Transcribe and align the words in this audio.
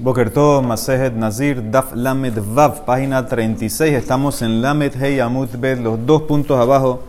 Bokerto, 0.00 0.62
Masejet 0.62 1.14
Nazir, 1.14 1.70
Daf 1.70 1.92
Lamed 1.94 2.34
Vav, 2.54 2.84
página 2.84 3.26
36. 3.26 3.94
Estamos 3.94 4.42
en 4.42 4.62
Lamed 4.62 4.92
Hey 4.98 5.18
Amut 5.18 5.50
Bet, 5.58 5.80
los 5.80 6.06
dos 6.06 6.22
puntos 6.22 6.56
abajo. 6.58 7.02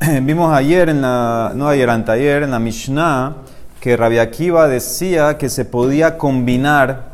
Vimos 0.22 0.54
ayer, 0.54 0.88
en 0.88 1.02
la, 1.02 1.52
no 1.54 1.66
ayer, 1.66 1.90
anteayer, 1.90 2.44
en 2.44 2.52
la 2.52 2.60
Mishnah, 2.60 3.34
que 3.80 3.96
Rabbi 3.96 4.18
Akiva 4.18 4.68
decía 4.68 5.36
que 5.36 5.48
se 5.48 5.64
podía 5.64 6.16
combinar 6.16 7.08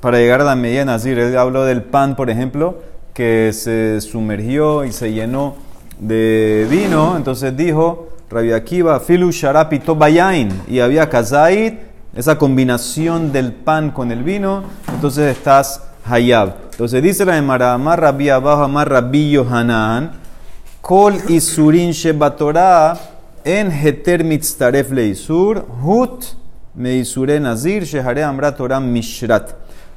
para 0.00 0.18
llegar 0.18 0.42
a 0.42 0.44
la 0.44 0.56
medida 0.56 0.80
de 0.80 0.84
Nazir. 0.84 1.18
Él 1.18 1.38
habló 1.38 1.64
del 1.64 1.82
pan, 1.82 2.14
por 2.14 2.28
ejemplo, 2.28 2.82
que 3.14 3.52
se 3.54 4.02
sumergió 4.02 4.84
y 4.84 4.92
se 4.92 5.12
llenó 5.12 5.56
de 5.98 6.66
vino. 6.68 7.16
Entonces 7.16 7.56
dijo 7.56 8.08
Rabbi 8.30 8.52
Akiva, 8.52 9.00
Filu 9.00 9.30
Sharapito 9.30 9.96
Bayain, 9.96 10.50
y 10.68 10.80
había 10.80 11.08
Kazait 11.08 11.95
esa 12.16 12.38
combinación 12.38 13.30
del 13.30 13.52
pan 13.52 13.90
con 13.90 14.10
el 14.10 14.22
vino, 14.22 14.64
entonces 14.92 15.36
estás 15.36 15.82
hayab. 16.04 16.54
Entonces 16.72 17.02
dice 17.02 17.24
la 17.24 17.36
Emara, 17.36 17.74
Amar 17.74 18.00
Rabbi 18.00 18.30
abajo, 18.30 18.62
Amar 18.62 18.88
Rabbi 18.88 19.30
Yohanan, 19.30 20.12
Kol 20.80 21.14
Isurin 21.28 21.90
Shebatorah, 21.90 22.98
en 23.44 23.70
Heter 23.70 24.24
Mitztaref 24.24 24.90
Leisur, 24.90 25.66
Hut 25.82 26.24
Meisure 26.74 27.38
Nazir, 27.38 27.84
Shehare 27.84 28.24
Amra 28.24 28.56
Torah 28.56 28.80
Mishrat. 28.80 29.50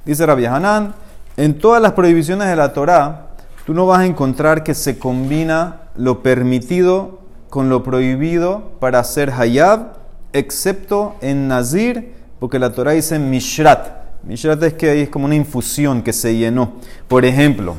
Dice 0.06 0.26
Rabbi 0.26 0.46
Hanan, 0.46 0.94
en 1.38 1.58
todas 1.58 1.82
las 1.82 1.94
prohibiciones 1.94 2.48
de 2.50 2.56
la 2.56 2.74
Torah, 2.74 3.28
tú 3.66 3.74
no 3.74 3.86
vas 3.86 4.00
a 4.00 4.06
encontrar 4.06 4.64
que 4.64 4.74
se 4.74 5.00
combina 5.00 5.82
lo 5.96 6.22
permitido 6.22 7.20
con 7.50 7.70
lo 7.70 7.82
prohibido 7.82 8.72
para 8.80 9.00
hacer 9.00 9.32
hayab, 9.32 9.94
excepto 10.34 11.16
en 11.22 11.48
Nazir, 11.48 12.19
porque 12.40 12.60
la 12.60 12.72
Torah 12.72 12.92
dice 12.92 13.20
Mishrat. 13.20 13.88
Mishrat 14.24 14.62
es 14.64 14.74
que 14.74 15.02
es 15.02 15.10
como 15.10 15.26
una 15.26 15.36
infusión 15.36 16.02
que 16.02 16.14
se 16.14 16.36
llenó. 16.36 16.74
Por 17.08 17.26
ejemplo, 17.26 17.76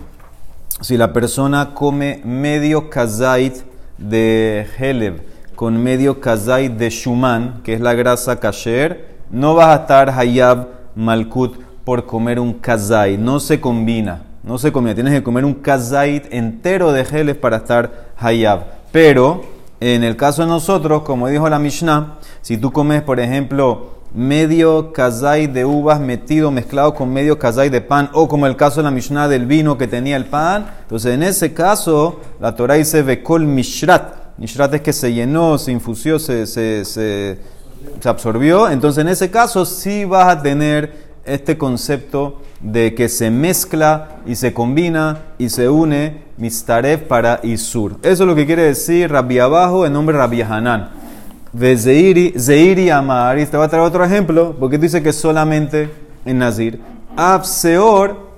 si 0.81 0.97
la 0.97 1.13
persona 1.13 1.75
come 1.75 2.21
medio 2.25 2.89
kazait 2.89 3.63
de 3.99 4.67
Heleb 4.79 5.21
con 5.55 5.77
medio 5.77 6.21
kazait 6.21 6.73
de 6.73 6.89
Shuman, 6.89 7.61
que 7.63 7.75
es 7.75 7.83
la 7.83 7.93
grasa 7.93 8.41
kasher, 8.41 9.19
no 9.31 9.55
vas 9.55 9.67
a 9.79 9.83
estar 9.83 10.09
hayab 10.09 10.69
malkut 10.95 11.59
por 11.85 12.07
comer 12.07 12.41
un 12.41 12.55
kazait. 12.55 13.21
No 13.21 13.41
se 13.41 13.61
combina. 13.61 14.23
No 14.43 14.57
se 14.57 14.73
combina. 14.73 14.95
Tienes 14.95 15.13
que 15.13 15.23
comer 15.23 15.45
un 15.45 15.53
kazait 15.53 16.33
entero 16.33 16.93
de 16.93 17.03
Heleb 17.03 17.39
para 17.39 17.59
estar 17.59 18.09
hayab. 18.17 18.65
Pero 18.91 19.43
en 19.81 20.03
el 20.03 20.17
caso 20.17 20.41
de 20.41 20.49
nosotros, 20.49 21.03
como 21.03 21.29
dijo 21.29 21.47
la 21.51 21.59
Mishnah, 21.59 22.17
si 22.41 22.57
tú 22.57 22.73
comes, 22.73 23.03
por 23.03 23.21
ejemplo, 23.21 24.00
medio 24.15 24.93
kazai 24.93 25.47
de 25.47 25.65
uvas 25.65 26.01
metido, 26.01 26.51
mezclado 26.51 26.95
con 26.95 27.13
medio 27.13 27.39
kazai 27.39 27.69
de 27.69 27.81
pan, 27.81 28.11
o 28.13 28.29
como 28.29 28.47
el 28.47 28.57
caso 28.57 28.81
de 28.81 28.85
la 28.85 28.91
Mishnah 28.91 29.29
del 29.29 29.47
vino 29.47 29.79
que 29.79 29.87
tenía 29.87 30.17
el 30.17 30.27
pan, 30.27 30.67
entonces 30.83 31.15
en 31.15 31.23
ese 31.23 31.53
caso 31.55 32.21
la 32.41 32.55
Torah 32.55 32.75
dice 32.75 33.03
Bekol 33.03 33.47
Mishrat. 33.47 34.21
Mishrat 34.39 34.75
es 34.75 34.81
que 34.81 34.93
se 34.93 35.13
llenó, 35.13 35.59
se 35.59 35.71
infusió, 35.71 36.19
se, 36.19 36.47
se, 36.47 36.85
se, 36.85 37.39
absorbió. 38.05 38.71
Entonces 38.71 39.03
en 39.03 39.09
ese 39.09 39.31
caso 39.31 39.67
sí 39.67 40.07
vas 40.07 40.29
a 40.29 40.43
tener 40.43 41.11
este 41.27 41.59
concepto 41.59 42.41
de 42.61 42.95
que 42.95 43.11
se 43.11 43.31
mezcla 43.31 44.21
y 44.27 44.37
se 44.37 44.55
combina 44.55 45.19
y 45.39 45.51
se 45.51 45.69
une 45.69 46.23
mistaref 46.39 47.03
para 47.03 47.41
Isur. 47.43 47.97
Eso 48.03 48.23
es 48.23 48.29
lo 48.29 48.35
que 48.35 48.47
quiere 48.47 48.63
decir 48.63 49.11
Rabbi 49.13 49.39
abajo 49.39 49.85
en 49.85 49.93
nombre 49.93 50.15
de 50.15 50.23
Rabbi 50.23 50.41
Hanan. 50.41 51.00
Zeiri, 51.59 52.35
Zeiri 52.39 52.91
Amar, 52.91 53.39
y 53.39 53.47
te 53.47 53.57
va 53.57 53.65
a 53.65 53.69
traer 53.69 53.85
otro 53.85 54.05
ejemplo, 54.05 54.57
porque 54.59 54.79
dice 54.79 55.03
que 55.03 55.13
solamente 55.13 55.91
en 56.25 56.39
Nazir. 56.39 56.81
Abseor 57.17 58.31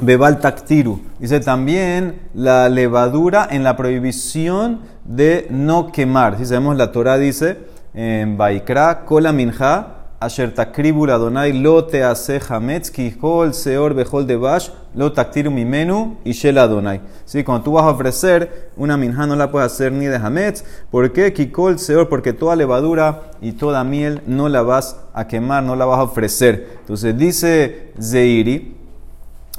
Bebal 0.00 0.40
Taktiru. 0.40 1.00
Dice 1.18 1.40
también 1.40 2.20
la 2.34 2.68
levadura 2.68 3.46
en 3.50 3.62
la 3.62 3.76
prohibición 3.76 4.80
de 5.04 5.46
no 5.50 5.92
quemar. 5.92 6.36
Si 6.36 6.46
sabemos, 6.46 6.76
la 6.76 6.92
Torah 6.92 7.16
dice 7.16 7.58
en 7.94 8.36
Baikra, 8.36 9.04
Kola 9.04 9.32
Minja, 9.32 10.03
Asher 10.24 10.54
Takribul 10.54 11.10
Adonai 11.10 11.52
lo 11.52 11.84
te 11.84 12.02
hace 12.02 12.40
hametz 12.48 12.90
kol 13.20 13.52
seor 13.52 13.92
bejol 13.92 14.26
de 14.26 14.36
bash 14.36 14.70
lo 14.94 15.12
taktiru 15.12 15.50
mimenu 15.50 16.16
y 16.24 16.32
shel 16.32 16.56
Adonai. 16.56 17.02
¿Sí? 17.26 17.44
Cuando 17.44 17.64
tú 17.64 17.72
vas 17.72 17.84
a 17.84 17.90
ofrecer 17.90 18.70
una 18.76 18.96
minja 18.96 19.26
no 19.26 19.36
la 19.36 19.50
puedes 19.50 19.70
hacer 19.70 19.92
ni 19.92 20.06
de 20.06 20.16
hametz. 20.16 20.64
¿Por 20.90 21.12
qué 21.12 21.34
kikol 21.34 21.78
seor? 21.78 22.08
Porque 22.08 22.32
toda 22.32 22.56
levadura 22.56 23.32
y 23.42 23.52
toda 23.52 23.84
miel 23.84 24.22
no 24.26 24.48
la 24.48 24.62
vas 24.62 24.96
a 25.12 25.28
quemar, 25.28 25.62
no 25.62 25.76
la 25.76 25.84
vas 25.84 25.98
a 25.98 26.04
ofrecer. 26.04 26.78
Entonces 26.80 27.18
dice 27.18 27.92
Zeiri, 28.00 28.76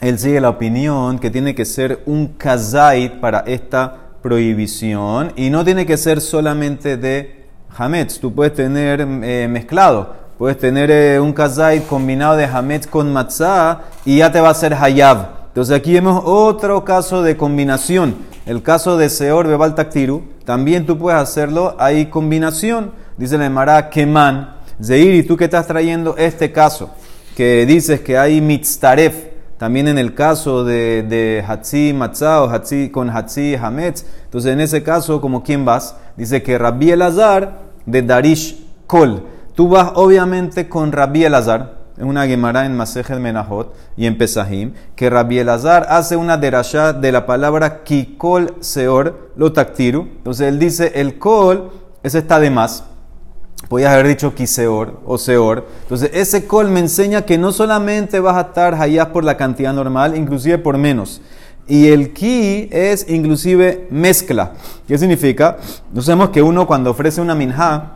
él 0.01 0.17
sigue 0.17 0.41
la 0.41 0.49
opinión 0.49 1.19
que 1.19 1.29
tiene 1.29 1.53
que 1.53 1.65
ser 1.65 2.01
un 2.07 2.29
kazait 2.29 3.19
para 3.19 3.41
esta 3.41 3.97
prohibición 4.23 5.31
y 5.35 5.51
no 5.51 5.63
tiene 5.63 5.85
que 5.85 5.97
ser 5.97 6.21
solamente 6.21 6.97
de 6.97 7.45
hametz. 7.77 8.19
Tú 8.19 8.33
puedes 8.33 8.55
tener 8.55 9.01
eh, 9.01 9.47
mezclado. 9.47 10.24
Puedes 10.37 10.57
tener 10.57 10.91
eh, 10.91 11.17
un 11.17 11.31
kazait 11.31 11.87
combinado 11.87 12.35
de 12.35 12.43
hametz 12.43 12.87
con 12.87 13.13
matzah 13.13 13.83
y 14.03 14.17
ya 14.17 14.33
te 14.33 14.41
va 14.41 14.49
a 14.49 14.51
hacer 14.51 14.73
hayab. 14.73 15.27
Entonces 15.47 15.73
aquí 15.73 15.93
vemos 15.93 16.21
otro 16.25 16.83
caso 16.83 17.23
de 17.23 17.37
combinación. 17.37 18.15
El 18.45 18.61
caso 18.61 18.97
de 18.97 19.07
Seor 19.07 19.47
Bebal 19.47 19.75
Taktiru. 19.75 20.23
También 20.43 20.85
tú 20.85 20.97
puedes 20.97 21.21
hacerlo. 21.21 21.77
Hay 21.79 22.07
combinación. 22.07 22.91
Dice 23.17 23.37
la 23.37 23.45
Emara 23.45 23.89
Keman. 23.89 24.57
Zeir, 24.83 25.15
y 25.15 25.23
tú 25.23 25.37
que 25.37 25.45
estás 25.45 25.67
trayendo 25.67 26.17
este 26.17 26.51
caso. 26.51 26.89
Que 27.37 27.65
dices 27.65 28.01
que 28.01 28.17
hay 28.17 28.41
mitztaref. 28.41 29.15
También 29.57 29.87
en 29.87 29.97
el 29.97 30.13
caso 30.15 30.65
de, 30.65 31.03
de 31.03 31.45
Hatzi 31.47 31.93
Matzah 31.93 32.43
o 32.43 32.49
Hatzi 32.49 32.89
con 32.89 33.09
Hatzi 33.09 33.55
Hametz. 33.55 34.05
Entonces 34.25 34.51
en 34.51 34.59
ese 34.59 34.83
caso, 34.83 35.21
¿como 35.21 35.43
quién 35.43 35.63
vas? 35.63 35.95
Dice 36.17 36.43
que 36.43 36.57
Rabbi 36.57 36.91
Elazar 36.91 37.61
de 37.85 38.01
Darish 38.01 38.61
Kol. 38.85 39.34
Tú 39.55 39.69
vas 39.69 39.93
obviamente 39.95 40.67
con 40.67 40.91
Rabbi 40.91 41.23
Elazar, 41.23 41.85
en 41.97 42.07
una 42.07 42.27
Gemara 42.27 42.65
en 42.65 42.75
Masejet 42.75 43.19
Menahot 43.19 43.73
y 43.95 44.05
en 44.05 44.17
Pesahim, 44.17 44.73
que 44.97 45.09
Rabbi 45.09 45.39
Elazar 45.39 45.87
hace 45.89 46.17
una 46.17 46.35
derashá 46.35 46.91
de 46.91 47.13
la 47.13 47.25
palabra 47.25 47.83
Kikol 47.83 48.55
Seor 48.59 49.31
lo 49.37 49.53
taktiru. 49.53 50.09
Entonces 50.17 50.49
él 50.49 50.59
dice, 50.59 50.91
el 50.95 51.17
kol, 51.17 51.71
ese 52.03 52.17
está 52.17 52.39
de 52.41 52.49
más. 52.49 52.83
Podías 53.69 53.93
haber 53.93 54.07
dicho 54.07 54.35
Kiseor 54.35 54.99
o 55.05 55.17
Seor. 55.17 55.65
Entonces 55.83 56.11
ese 56.13 56.45
kol 56.45 56.69
me 56.69 56.81
enseña 56.81 57.21
que 57.21 57.37
no 57.37 57.53
solamente 57.53 58.19
vas 58.19 58.35
a 58.35 58.47
estar 58.47 58.75
allá 58.75 59.13
por 59.13 59.23
la 59.23 59.37
cantidad 59.37 59.73
normal, 59.73 60.17
inclusive 60.17 60.57
por 60.57 60.77
menos. 60.77 61.21
Y 61.65 61.87
el 61.87 62.11
ki 62.13 62.67
es 62.71 63.09
inclusive 63.09 63.87
mezcla. 63.89 64.51
¿Qué 64.85 64.97
significa? 64.97 65.57
No 65.93 66.01
sabemos 66.01 66.29
que 66.29 66.41
uno 66.43 66.67
cuando 66.67 66.91
ofrece 66.91 67.21
una 67.21 67.33
minja, 67.33 67.94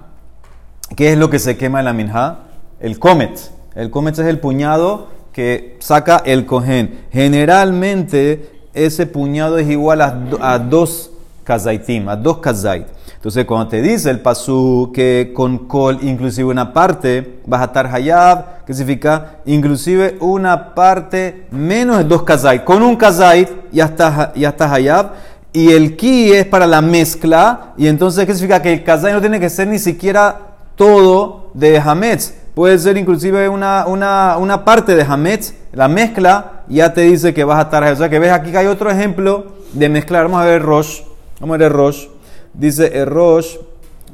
¿Qué 0.96 1.14
es 1.14 1.18
lo 1.18 1.30
que 1.30 1.40
se 1.40 1.58
quema 1.58 1.80
en 1.80 1.86
la 1.86 1.94
minja? 1.94 2.40
El 2.80 3.00
comet. 3.00 3.40
El 3.76 3.92
comet 3.92 4.18
es 4.18 4.26
el 4.26 4.40
puñado 4.40 5.08
que 5.32 5.78
saca 5.80 6.22
el 6.26 6.46
cohen. 6.46 7.06
Generalmente 7.12 8.52
ese 8.74 9.06
puñado 9.06 9.58
es 9.58 9.70
igual 9.70 10.02
a, 10.02 10.60
dos 10.60 11.12
kazaitim, 11.44 12.10
a 12.10 12.16
dos 12.16 12.40
kazait. 12.40 12.88
Entonces 13.16 13.46
cuando 13.46 13.68
te 13.68 13.82
dice 13.82 14.10
el 14.10 14.20
pasú 14.20 14.92
que 14.94 15.32
con 15.36 15.68
kol 15.68 16.00
inclusive 16.02 16.50
una 16.50 16.74
parte 16.74 17.40
vas 17.46 17.62
a 17.62 17.66
estar 17.66 17.88
hayab, 17.88 18.66
que 18.66 18.74
significa 18.74 19.40
inclusive 19.46 20.18
una 20.22 20.74
parte 20.74 21.48
menos 21.52 21.98
de 22.00 22.04
dos 22.06 22.24
kazait. 22.24 22.64
Con 22.64 22.82
un 22.82 22.96
kazait 22.96 23.50
ya 23.72 23.86
estás 23.86 24.34
ya 24.36 24.50
está 24.50 24.74
hayab. 24.74 25.12
Y 25.52 25.72
el 25.72 25.96
ki 25.96 26.32
es 26.34 26.46
para 26.46 26.68
la 26.68 26.80
mezcla. 26.80 27.74
Y 27.76 27.88
entonces, 27.88 28.24
¿qué 28.28 28.34
significa? 28.34 28.62
Que 28.62 28.72
el 28.72 28.84
kazait 28.84 29.16
no 29.16 29.20
tiene 29.20 29.40
que 29.40 29.50
ser 29.50 29.68
ni 29.68 29.80
siquiera 29.80 30.49
todo 30.80 31.52
de 31.54 31.78
Hametz. 31.78 32.34
Puede 32.56 32.80
ser 32.80 32.96
inclusive 32.96 33.50
una, 33.50 33.86
una, 33.86 34.38
una, 34.38 34.64
parte 34.64 34.96
de 34.96 35.04
Hametz. 35.04 35.54
La 35.74 35.90
mezcla 35.90 36.64
ya 36.70 36.94
te 36.94 37.02
dice 37.02 37.34
que 37.34 37.44
vas 37.44 37.60
a 37.60 37.64
estar. 37.64 37.84
O 37.84 37.96
sea 37.98 38.08
que 38.08 38.18
ves 38.18 38.31
aquí 38.31 38.50
que 38.52 38.60
hay 38.60 38.68
otro 38.68 38.90
ejemplo 38.90 39.48
de 39.74 39.90
mezclar. 39.90 40.24
Vamos 40.24 40.42
a 40.42 40.46
ver 40.46 40.62
Rosh. 40.62 41.02
Vamos 41.42 41.56
a 41.56 41.58
ver 41.58 41.74
Rosh. 41.74 42.08
Dice 42.54 43.04
Rosh 43.04 43.58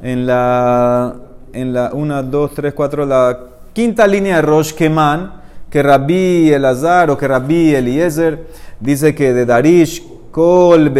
en 0.02 0.26
la, 0.26 1.14
en 1.52 1.72
la 1.72 1.90
1, 1.92 2.24
2, 2.24 2.54
3, 2.54 2.74
4, 2.74 3.06
la 3.06 3.38
quinta 3.72 4.04
línea 4.04 4.36
de 4.36 4.42
Rosh 4.42 4.72
Keman, 4.72 5.34
que 5.70 5.84
Rabbi 5.84 6.52
Elazar 6.52 7.10
o 7.10 7.16
que 7.16 7.28
Rabbi 7.28 7.76
Eliezer 7.76 8.48
dice 8.80 9.14
que 9.14 9.32
de 9.32 9.46
Darish 9.46 10.02
Kol 10.36 10.92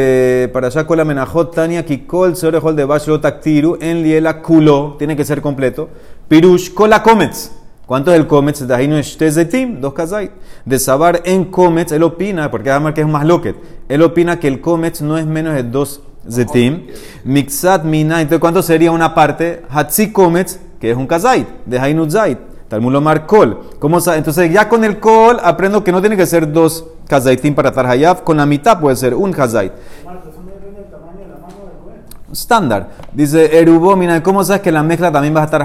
para 0.50 0.68
allá 0.68 0.86
con 0.86 0.96
la 0.96 1.04
menajot 1.04 1.54
tania 1.54 1.84
kikol 1.84 2.34
seorejol 2.34 2.74
de 2.74 2.86
bashlo 2.86 3.20
taktiru 3.20 3.76
en 3.82 4.02
liela 4.02 4.40
kulo 4.40 4.96
tiene 4.98 5.14
que 5.14 5.26
ser 5.26 5.42
completo. 5.42 5.90
Pirush 6.26 6.72
kol 6.72 6.88
la 6.88 7.02
comets. 7.02 7.52
¿Cuánto 7.84 8.10
es 8.14 8.18
el 8.18 8.26
comets? 8.26 8.66
De 8.66 8.74
ahí 8.74 8.88
no 8.88 8.96
es 8.96 9.14
zetim, 9.18 9.78
dos 9.78 9.92
kazait. 9.92 10.30
De 10.64 10.78
sabar 10.78 11.20
en 11.26 11.44
comets, 11.44 11.92
él 11.92 12.02
opina, 12.04 12.50
porque 12.50 12.70
además 12.70 12.94
que 12.94 13.02
es 13.02 13.06
más 13.06 13.26
loquet, 13.26 13.56
él 13.90 14.00
opina 14.00 14.40
que 14.40 14.48
el 14.48 14.62
comets 14.62 15.02
no 15.02 15.18
es 15.18 15.26
menos 15.26 15.52
de 15.52 15.64
dos 15.64 16.00
zetim. 16.26 16.86
Mixat 17.24 17.84
mina, 17.84 18.22
entonces 18.22 18.40
¿cuánto 18.40 18.62
sería 18.62 18.90
una 18.90 19.14
parte? 19.14 19.64
Hatzi 19.68 20.12
comets, 20.12 20.58
que 20.80 20.92
es 20.92 20.96
un 20.96 21.06
kazait, 21.06 21.46
de 21.66 21.78
hainu 21.78 22.10
zait. 22.10 22.38
Talmud 22.68 23.00
mar 23.00 23.26
kol. 23.26 23.60
¿Cómo 23.78 23.98
Entonces 23.98 24.52
ya 24.52 24.68
con 24.68 24.84
el 24.84 24.98
kol 24.98 25.38
aprendo 25.42 25.84
que 25.84 25.92
no 25.92 26.00
tiene 26.00 26.16
que 26.16 26.26
ser 26.26 26.50
dos 26.52 26.84
kazaitim 27.06 27.54
para 27.54 27.68
estar 27.68 27.86
hayab, 27.86 28.24
con 28.24 28.36
la 28.36 28.46
mitad 28.46 28.80
puede 28.80 28.96
ser 28.96 29.14
un 29.14 29.32
kazait. 29.32 29.72
Estándar. 32.32 32.90
Dice 33.12 33.58
Erubo, 33.58 33.96
mira, 33.96 34.22
¿cómo 34.22 34.42
sabes 34.44 34.62
que 34.62 34.72
la 34.72 34.82
mezcla 34.82 35.12
también 35.12 35.34
va 35.34 35.42
a 35.42 35.44
estar? 35.44 35.64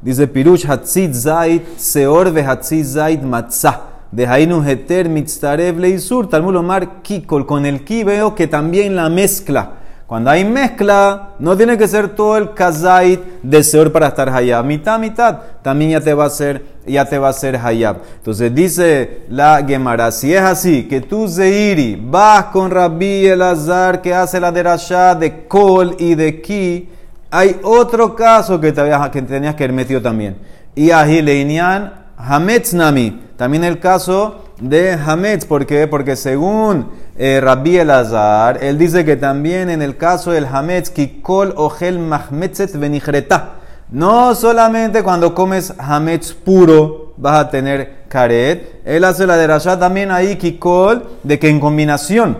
Dice 0.00 0.26
Pirush 0.28 0.66
Hatzit 0.66 1.12
Zait 1.12 1.76
Seor 1.76 2.32
ve 2.32 2.42
Hatzit 2.42 2.84
Zait 2.84 3.22
Matzah. 3.22 3.82
De 4.10 4.26
Hainu 4.26 4.64
Heter 4.64 5.08
Mitztarev 5.08 5.78
Leisur. 5.78 6.28
Talmud 6.28 6.56
Omar 6.56 7.02
Kikol. 7.02 7.44
Con 7.44 7.66
el 7.66 7.84
ki 7.84 8.04
veo 8.04 8.34
que 8.34 8.46
también 8.46 8.96
la 8.96 9.08
mezcla 9.08 9.79
cuando 10.10 10.28
hay 10.28 10.44
mezcla, 10.44 11.34
no 11.38 11.56
tiene 11.56 11.78
que 11.78 11.86
ser 11.86 12.08
todo 12.08 12.36
el 12.36 12.52
kazait 12.52 13.20
de 13.44 13.62
seor 13.62 13.92
para 13.92 14.08
estar 14.08 14.28
hayab. 14.28 14.64
Mitad, 14.64 14.98
mitad, 14.98 15.38
también 15.62 15.92
ya 15.92 16.00
te 16.00 16.12
va 16.12 16.24
a 16.24 16.30
ser, 16.30 16.64
ya 16.84 17.04
te 17.04 17.16
va 17.16 17.28
a 17.28 17.32
ser 17.32 17.54
hayab. 17.54 17.98
Entonces 18.16 18.52
dice 18.52 19.20
la 19.28 19.64
Gemara, 19.64 20.10
si 20.10 20.34
es 20.34 20.40
así, 20.40 20.88
que 20.88 21.00
tú 21.00 21.28
Zeiri 21.28 21.94
vas 21.94 22.46
con 22.46 22.72
Rabbi 22.72 23.24
Elazar 23.24 24.02
que 24.02 24.12
hace 24.12 24.40
la 24.40 24.50
derashá 24.50 25.14
de 25.14 25.46
kol 25.46 25.94
y 26.00 26.16
de 26.16 26.42
ki, 26.42 26.88
hay 27.30 27.60
otro 27.62 28.16
caso 28.16 28.60
que, 28.60 28.72
te 28.72 28.82
que 29.12 29.22
tenías 29.22 29.54
que 29.54 29.62
haber 29.62 29.76
metido 29.76 30.02
también. 30.02 30.38
Y 30.74 30.90
Ahileinian 30.90 32.06
Hametz 32.16 32.74
Nami, 32.74 33.22
también 33.36 33.62
el 33.62 33.78
caso 33.78 34.49
de 34.60 34.92
Hametz, 34.92 35.46
¿por 35.46 35.66
qué? 35.66 35.86
Porque 35.86 36.16
según 36.16 36.88
eh, 37.16 37.40
Rabbi 37.42 37.78
Elazar, 37.78 38.62
él 38.62 38.78
dice 38.78 39.04
que 39.04 39.16
también 39.16 39.70
en 39.70 39.82
el 39.82 39.96
caso 39.96 40.32
del 40.32 40.46
Hametz, 40.46 40.90
Kikol 40.90 41.54
Ogel 41.56 41.98
Mahmetzet 41.98 42.76
Benichreta, 42.76 43.54
no 43.90 44.34
solamente 44.34 45.02
cuando 45.02 45.34
comes 45.34 45.72
Hametz 45.78 46.34
puro 46.34 47.14
vas 47.16 47.40
a 47.40 47.50
tener 47.50 48.04
Karet, 48.08 48.82
él 48.84 49.04
hace 49.04 49.26
la 49.26 49.36
derashá 49.36 49.78
también 49.78 50.10
ahí, 50.10 50.36
Kikol, 50.36 51.04
de 51.22 51.38
que 51.38 51.48
en 51.48 51.58
combinación, 51.58 52.38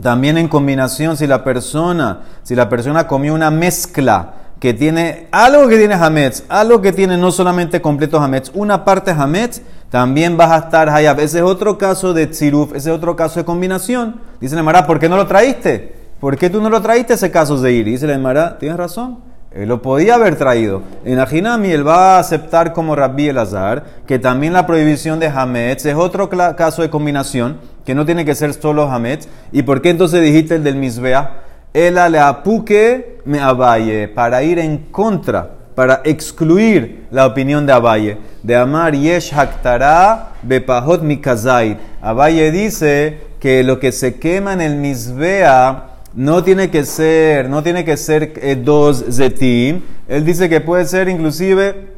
también 0.00 0.38
en 0.38 0.48
combinación, 0.48 1.16
si 1.16 1.26
la 1.26 1.42
persona, 1.42 2.20
si 2.42 2.54
la 2.54 2.68
persona 2.68 3.06
comió 3.06 3.34
una 3.34 3.50
mezcla, 3.50 4.34
que 4.64 4.72
tiene 4.72 5.28
algo 5.30 5.68
que 5.68 5.76
tiene 5.76 5.94
Hametz, 5.94 6.44
algo 6.48 6.80
que 6.80 6.92
tiene 6.92 7.18
no 7.18 7.30
solamente 7.30 7.82
completo 7.82 8.18
Hametz, 8.18 8.50
una 8.54 8.82
parte 8.84 9.10
Hametz, 9.10 9.60
también 9.94 10.36
vas 10.36 10.50
a 10.50 10.56
estar 10.56 10.88
Hayab. 10.90 11.20
Ese 11.20 11.38
es 11.38 11.44
otro 11.44 11.78
caso 11.78 12.12
de 12.12 12.26
Tziruf, 12.26 12.74
ese 12.74 12.90
es 12.90 12.96
otro 12.96 13.14
caso 13.14 13.38
de 13.38 13.44
combinación. 13.44 14.16
Dice 14.40 14.60
la 14.60 14.86
¿por 14.88 14.98
qué 14.98 15.08
no 15.08 15.16
lo 15.16 15.28
traíste? 15.28 15.94
¿Por 16.18 16.36
qué 16.36 16.50
tú 16.50 16.60
no 16.60 16.68
lo 16.68 16.82
traíste 16.82 17.14
ese 17.14 17.30
caso 17.30 17.60
de 17.60 17.70
ir? 17.74 17.84
Dice 17.84 18.12
Emara, 18.12 18.58
tienes 18.58 18.76
razón. 18.76 19.18
Él 19.52 19.68
lo 19.68 19.82
podía 19.82 20.16
haber 20.16 20.34
traído. 20.34 20.82
En 21.04 21.20
Ajinami 21.20 21.70
él 21.70 21.86
va 21.86 22.16
a 22.16 22.18
aceptar 22.18 22.72
como 22.72 22.96
Rabbi 22.96 23.28
Elazar 23.28 23.84
que 24.04 24.18
también 24.18 24.52
la 24.52 24.66
prohibición 24.66 25.20
de 25.20 25.28
Hametz 25.28 25.86
es 25.86 25.94
otro 25.94 26.28
caso 26.28 26.82
de 26.82 26.90
combinación, 26.90 27.58
que 27.86 27.94
no 27.94 28.04
tiene 28.04 28.24
que 28.24 28.34
ser 28.34 28.52
solo 28.52 28.90
Hametz. 28.90 29.28
¿Y 29.52 29.62
por 29.62 29.80
qué 29.80 29.90
entonces 29.90 30.20
dijiste 30.22 30.56
el 30.56 30.64
del 30.64 30.74
Misbea? 30.74 31.44
Ela 31.72 32.08
le 32.08 32.18
apuque 32.18 33.20
me 33.26 33.38
abaye, 33.38 34.08
para 34.08 34.42
ir 34.42 34.58
en 34.58 34.76
contra 34.90 35.50
para 35.74 36.02
excluir 36.04 37.06
la 37.10 37.26
opinión 37.26 37.66
de 37.66 37.72
Abaye, 37.72 38.18
de 38.42 38.56
Amar 38.56 38.94
Yesh 38.94 39.32
Haktara 39.32 40.32
Bepahot 40.42 41.02
Mikazait. 41.02 41.78
Abaye 42.00 42.50
dice 42.50 43.18
que 43.40 43.64
lo 43.64 43.80
que 43.80 43.90
se 43.90 44.14
quema 44.16 44.52
en 44.52 44.60
el 44.60 44.76
Misbea 44.76 45.84
no 46.14 46.44
tiene 46.44 46.70
que 46.70 46.84
ser, 46.84 47.48
no 47.48 47.62
tiene 47.62 47.84
que 47.84 47.96
ser 47.96 48.34
eh, 48.36 48.56
dos 48.56 49.04
zetim. 49.10 49.82
Él 50.08 50.24
dice 50.24 50.48
que 50.48 50.60
puede 50.60 50.84
ser 50.84 51.08
inclusive 51.08 51.88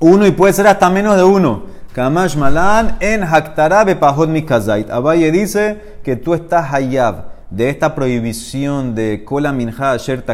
uno 0.00 0.26
y 0.26 0.30
puede 0.30 0.52
ser 0.52 0.66
hasta 0.66 0.88
menos 0.88 1.16
de 1.16 1.24
uno. 1.24 1.64
Kamash 1.92 2.36
Malan 2.36 2.96
en 3.00 3.22
Haktara 3.22 3.84
Bepahot 3.84 4.28
Mikazait. 4.28 4.90
Abaye 4.90 5.30
dice 5.30 5.78
que 6.02 6.16
tú 6.16 6.34
estás 6.34 6.72
hayab 6.72 7.33
de 7.50 7.68
esta 7.68 7.94
prohibición 7.94 8.94
de 8.94 9.22
Kola 9.24 9.52
Minha 9.52 9.92
Asher 9.92 10.24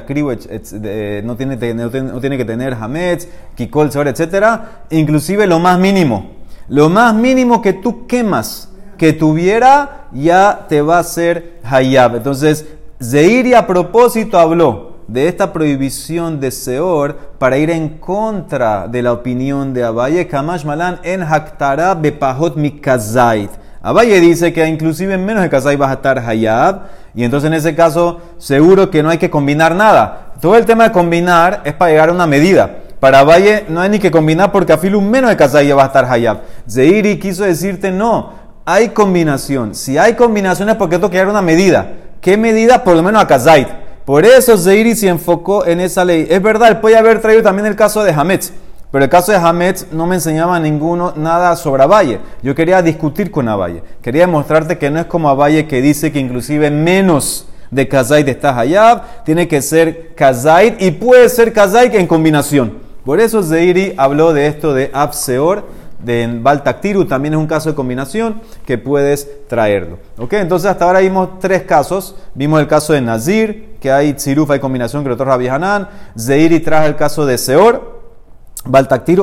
no 1.24 1.36
tiene, 1.36 1.56
no 1.74 2.20
tiene 2.20 2.36
que 2.36 2.44
tener 2.44 2.74
Hametz, 2.74 3.28
Kikol 3.54 3.92
Seor, 3.92 4.08
etc. 4.08 4.60
Inclusive 4.90 5.46
lo 5.46 5.58
más 5.58 5.78
mínimo. 5.78 6.30
Lo 6.68 6.88
más 6.88 7.14
mínimo 7.14 7.60
que 7.60 7.72
tú 7.72 8.06
quemas 8.06 8.70
que 8.96 9.12
tuviera 9.12 10.08
ya 10.12 10.66
te 10.68 10.82
va 10.82 10.98
a 10.98 11.04
ser 11.04 11.58
Hayab. 11.64 12.16
Entonces, 12.16 12.66
Zeiri 13.02 13.54
a 13.54 13.66
propósito 13.66 14.38
habló 14.38 14.90
de 15.08 15.26
esta 15.26 15.52
prohibición 15.52 16.38
de 16.38 16.50
Seor 16.52 17.16
para 17.38 17.58
ir 17.58 17.70
en 17.70 17.98
contra 17.98 18.86
de 18.86 19.02
la 19.02 19.12
opinión 19.12 19.74
de 19.74 19.82
Abaye 19.82 20.28
Kamash 20.28 20.64
Malan 20.64 21.00
en 21.02 21.22
Haktara 21.22 21.94
Bepahot 21.94 22.56
Mikazait. 22.56 23.50
Abaye 23.82 24.20
dice 24.20 24.52
que 24.52 24.66
inclusive 24.66 25.14
en 25.14 25.24
menos 25.24 25.42
de 25.42 25.48
Kazai 25.48 25.76
vas 25.76 25.90
a 25.90 25.94
estar 25.94 26.18
Hayab, 26.18 26.82
y 27.14 27.24
entonces 27.24 27.48
en 27.48 27.54
ese 27.54 27.74
caso 27.74 28.20
seguro 28.38 28.90
que 28.90 29.02
no 29.02 29.08
hay 29.08 29.18
que 29.18 29.30
combinar 29.30 29.74
nada. 29.74 30.32
Todo 30.40 30.56
el 30.56 30.66
tema 30.66 30.84
de 30.84 30.92
combinar 30.92 31.62
es 31.64 31.72
para 31.74 31.90
llegar 31.90 32.10
a 32.10 32.12
una 32.12 32.26
medida. 32.26 32.70
Para 33.00 33.24
Valle 33.24 33.64
no 33.68 33.80
hay 33.80 33.88
ni 33.88 33.98
que 33.98 34.10
combinar 34.10 34.52
porque 34.52 34.74
a 34.74 34.78
un 34.94 35.10
menos 35.10 35.30
de 35.30 35.36
Kazai 35.36 35.66
ya 35.66 35.74
va 35.74 35.84
a 35.84 35.86
estar 35.86 36.04
Hayab. 36.04 36.40
Zeiri 36.68 37.18
quiso 37.18 37.44
decirte 37.44 37.90
no, 37.90 38.34
hay 38.66 38.90
combinación. 38.90 39.74
Si 39.74 39.96
hay 39.96 40.14
combinación 40.14 40.68
es 40.68 40.76
porque 40.76 40.96
tengo 40.96 41.10
que 41.10 41.22
una 41.22 41.40
medida. 41.40 41.92
¿Qué 42.20 42.36
medida? 42.36 42.84
Por 42.84 42.96
lo 42.96 43.02
menos 43.02 43.22
a 43.22 43.26
Kazait. 43.26 43.68
Por 44.04 44.26
eso 44.26 44.58
Zeiri 44.58 44.94
se 44.94 45.08
enfocó 45.08 45.64
en 45.66 45.80
esa 45.80 46.04
ley. 46.04 46.26
Es 46.28 46.42
verdad, 46.42 46.68
él 46.68 46.76
puede 46.78 46.96
haber 46.96 47.20
traído 47.20 47.42
también 47.42 47.66
el 47.66 47.76
caso 47.76 48.04
de 48.04 48.12
Hametz. 48.12 48.52
Pero 48.90 49.04
el 49.04 49.10
caso 49.10 49.30
de 49.30 49.38
Hametz 49.38 49.86
no 49.92 50.06
me 50.06 50.16
enseñaba 50.16 50.58
ninguno 50.58 51.12
nada 51.16 51.54
sobre 51.56 51.84
Abaye. 51.84 52.18
Yo 52.42 52.54
quería 52.54 52.82
discutir 52.82 53.30
con 53.30 53.48
Abaye. 53.48 53.82
Quería 54.02 54.22
demostrarte 54.22 54.78
que 54.78 54.90
no 54.90 54.98
es 54.98 55.06
como 55.06 55.28
Abaye 55.28 55.68
que 55.68 55.80
dice 55.80 56.10
que 56.10 56.18
inclusive 56.18 56.70
menos 56.70 57.46
de 57.70 57.86
Kazait 57.86 58.26
está 58.26 58.58
Hayab, 58.58 59.24
tiene 59.24 59.46
que 59.46 59.62
ser 59.62 60.14
Kazait 60.14 60.82
y 60.82 60.90
puede 60.90 61.28
ser 61.28 61.52
Kazait 61.52 61.94
en 61.94 62.06
combinación. 62.06 62.78
Por 63.04 63.20
eso 63.20 63.42
Zeiri 63.42 63.94
habló 63.96 64.32
de 64.32 64.48
esto 64.48 64.74
de 64.74 64.90
Abseor, 64.92 65.66
de 66.00 66.28
Baltaktiru, 66.40 67.04
también 67.04 67.34
es 67.34 67.38
un 67.38 67.46
caso 67.46 67.70
de 67.70 67.74
combinación 67.74 68.40
que 68.66 68.78
puedes 68.78 69.46
traerlo. 69.48 69.98
¿Ok? 70.18 70.32
Entonces 70.34 70.70
hasta 70.70 70.84
ahora 70.84 71.00
vimos 71.00 71.38
tres 71.38 71.62
casos. 71.62 72.16
Vimos 72.34 72.60
el 72.60 72.66
caso 72.66 72.92
de 72.92 73.00
Nazir, 73.00 73.76
que 73.80 73.92
hay 73.92 74.14
Tziruf, 74.14 74.50
hay 74.50 74.60
combinación 74.60 75.02
que 75.02 75.10
lo 75.10 75.16
trajo 75.16 75.30
Rabbi 75.30 75.48
Hanan. 75.48 75.88
Zeiri 76.18 76.60
trajo 76.60 76.86
el 76.86 76.96
caso 76.96 77.24
de 77.26 77.38
Seor, 77.38 77.99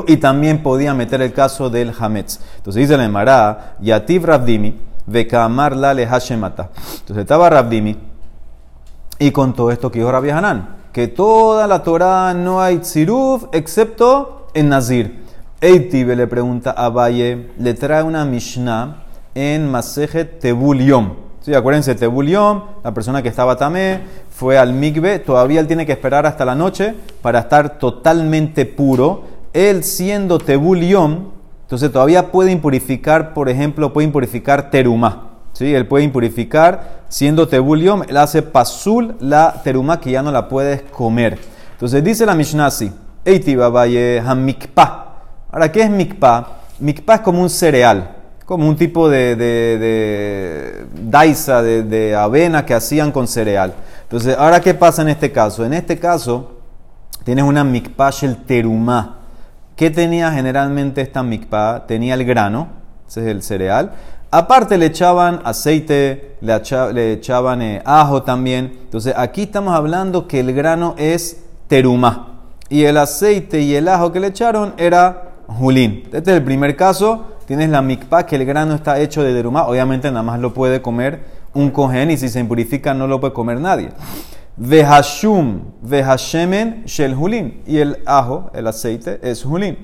Y 0.08 0.18
también 0.18 0.64
podía 0.64 0.94
meter 0.94 1.22
el 1.22 1.34
caso 1.34 1.70
del 1.70 1.94
Hametz. 1.98 2.40
Entonces 2.58 2.82
dice 2.82 2.98
la 2.98 3.06
Emara, 3.06 3.76
Yativ 3.80 4.26
Rabdimi, 4.26 4.76
Vekamar 5.06 5.76
la 5.76 5.94
Hashemata. 5.94 6.70
Entonces 7.00 7.18
estaba 7.18 7.50
Rabdimi 7.50 7.98
y 9.20 9.32
con 9.32 9.54
todo 9.54 9.72
esto 9.72 9.92
que 9.92 10.00
dijo 10.00 10.12
Rabbi 10.12 10.30
Hanan, 10.30 10.76
que 10.92 11.08
toda 11.08 11.68
la 11.68 11.82
Torah 11.82 12.34
no 12.34 12.62
hay 12.62 12.80
tziruf 12.80 13.46
excepto 13.52 14.48
en 14.54 14.70
Nazir. 14.70 15.26
Eitibe 15.60 16.16
le 16.16 16.28
pregunta 16.28 16.72
a 16.72 16.90
Valle, 16.90 17.52
le 17.58 17.74
trae 17.74 18.04
una 18.04 18.26
Mishnah 18.26 19.04
en 19.34 19.70
Masejet 19.70 20.40
Tebul 20.40 20.80
Yom. 20.80 21.27
¿Sí? 21.48 21.56
Acuérdense, 21.56 21.96
Tebul 21.96 22.28
Yom, 22.28 22.62
la 22.84 22.94
persona 22.94 23.24
que 23.24 23.30
estaba 23.30 23.56
tamé, 23.56 24.02
fue 24.30 24.58
al 24.58 24.74
migbe, 24.74 25.18
todavía 25.20 25.62
él 25.62 25.68
tiene 25.68 25.86
que 25.86 25.94
esperar 25.94 26.26
hasta 26.26 26.44
la 26.44 26.56
noche 26.56 26.94
para 27.22 27.40
estar 27.40 27.80
totalmente 27.80 28.66
puro. 28.66 29.24
Él 29.54 29.86
siendo 29.86 30.40
tebulión, 30.40 31.30
entonces 31.62 31.90
todavía 31.90 32.34
puede 32.34 32.52
impurificar, 32.52 33.34
por 33.34 33.48
ejemplo, 33.48 33.94
puede 33.94 34.08
impurificar 34.08 34.70
teruma. 34.70 35.30
¿sí? 35.54 35.74
Él 35.74 35.88
puede 35.88 36.04
impurificar 36.04 37.04
siendo 37.08 37.48
tebulión, 37.48 38.04
él 38.10 38.18
hace 38.18 38.42
pasul 38.42 39.16
la 39.22 39.62
teruma 39.64 40.02
que 40.02 40.12
ya 40.12 40.22
no 40.22 40.34
la 40.34 40.50
puedes 40.50 40.82
comer. 40.82 41.40
Entonces 41.72 42.04
dice 42.04 42.26
la 42.26 42.36
Mishnah 42.36 42.66
así, 42.66 42.92
hamikpa. 44.26 45.16
Ahora, 45.50 45.72
¿qué 45.72 45.84
es 45.84 45.90
mikpa? 45.90 46.58
Mikpa 46.78 47.16
es 47.16 47.22
como 47.22 47.42
un 47.42 47.50
cereal 47.50 48.17
como 48.48 48.66
un 48.66 48.78
tipo 48.78 49.10
de, 49.10 49.36
de, 49.36 49.78
de 49.78 50.86
daisa, 50.94 51.62
de, 51.62 51.84
de, 51.84 52.16
avena 52.16 52.66
que 52.66 52.74
hacían 52.74 53.12
con 53.12 53.28
cereal. 53.28 53.74
Entonces, 54.04 54.38
ahora, 54.40 54.62
¿qué 54.62 54.74
pasa 54.74 55.02
en 55.02 55.10
este 55.10 55.34
caso? 55.34 55.66
En 55.66 55.74
este 55.74 56.00
caso, 56.00 56.54
tienes 57.26 57.44
una 57.44 57.66
mikpah 57.66 58.10
el 58.22 58.38
terumá. 58.46 59.18
¿Qué 59.76 59.90
tenía 59.90 60.32
generalmente 60.32 61.02
esta 61.02 61.24
mikpah? 61.24 61.88
Tenía 61.88 62.14
el 62.14 62.24
grano, 62.24 62.70
ese 63.06 63.20
es 63.20 63.28
el 63.28 63.44
cereal. 63.44 63.92
Aparte 64.32 64.78
le 64.78 64.86
echaban 64.86 65.42
aceite, 65.44 66.38
le, 66.40 67.12
echaban 67.12 67.62
eh, 67.62 67.82
ajo 67.84 68.24
también. 68.24 68.78
Entonces, 68.84 69.14
aquí 69.18 69.44
estamos 69.44 69.76
hablando 69.76 70.26
que 70.26 70.40
el 70.40 70.54
grano 70.54 70.96
es 70.98 71.44
terumá. 71.68 72.40
Y 72.70 72.86
el 72.86 72.96
aceite 72.96 73.60
y 73.60 73.76
el 73.76 73.90
ajo 73.90 74.14
que 74.14 74.22
le 74.22 74.28
echaron 74.28 74.74
era 74.78 75.32
julín. 75.48 76.04
Este 76.14 76.32
es 76.32 76.38
el 76.38 76.44
primer 76.46 76.78
caso 76.78 77.37
tienes 77.48 77.70
la 77.70 77.82
mikpah, 77.82 78.26
que 78.26 78.36
el 78.36 78.46
grano 78.46 78.76
está 78.76 79.00
hecho 79.00 79.24
de 79.24 79.34
derumá, 79.34 79.66
obviamente 79.66 80.12
nada 80.12 80.22
más 80.22 80.40
lo 80.40 80.54
puede 80.54 80.82
comer 80.82 81.22
un 81.54 81.72
cohen 81.72 82.12
y 82.12 82.18
si 82.18 82.30
se 82.30 82.40
impurifica 82.40 82.94
no 82.94 83.08
lo 83.08 83.20
puede 83.20 83.34
comer 83.34 83.60
nadie. 83.60 83.90
Vehashum, 84.58 85.62
vehashemen 85.82 86.84
shel 86.86 87.16
hulin. 87.16 87.62
Y 87.66 87.78
el 87.78 88.00
ajo, 88.06 88.52
el 88.54 88.68
aceite, 88.68 89.20
es 89.24 89.46
hulin. 89.46 89.78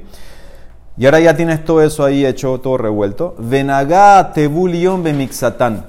Y 0.97 1.05
ahora 1.05 1.19
ya 1.19 1.35
tienes 1.35 1.63
todo 1.63 1.81
eso 1.81 2.03
ahí 2.03 2.25
hecho, 2.25 2.59
todo 2.59 2.77
revuelto. 2.77 3.35
Venagá 3.39 4.33
tebulión 4.33 5.01
bemixatán. 5.01 5.85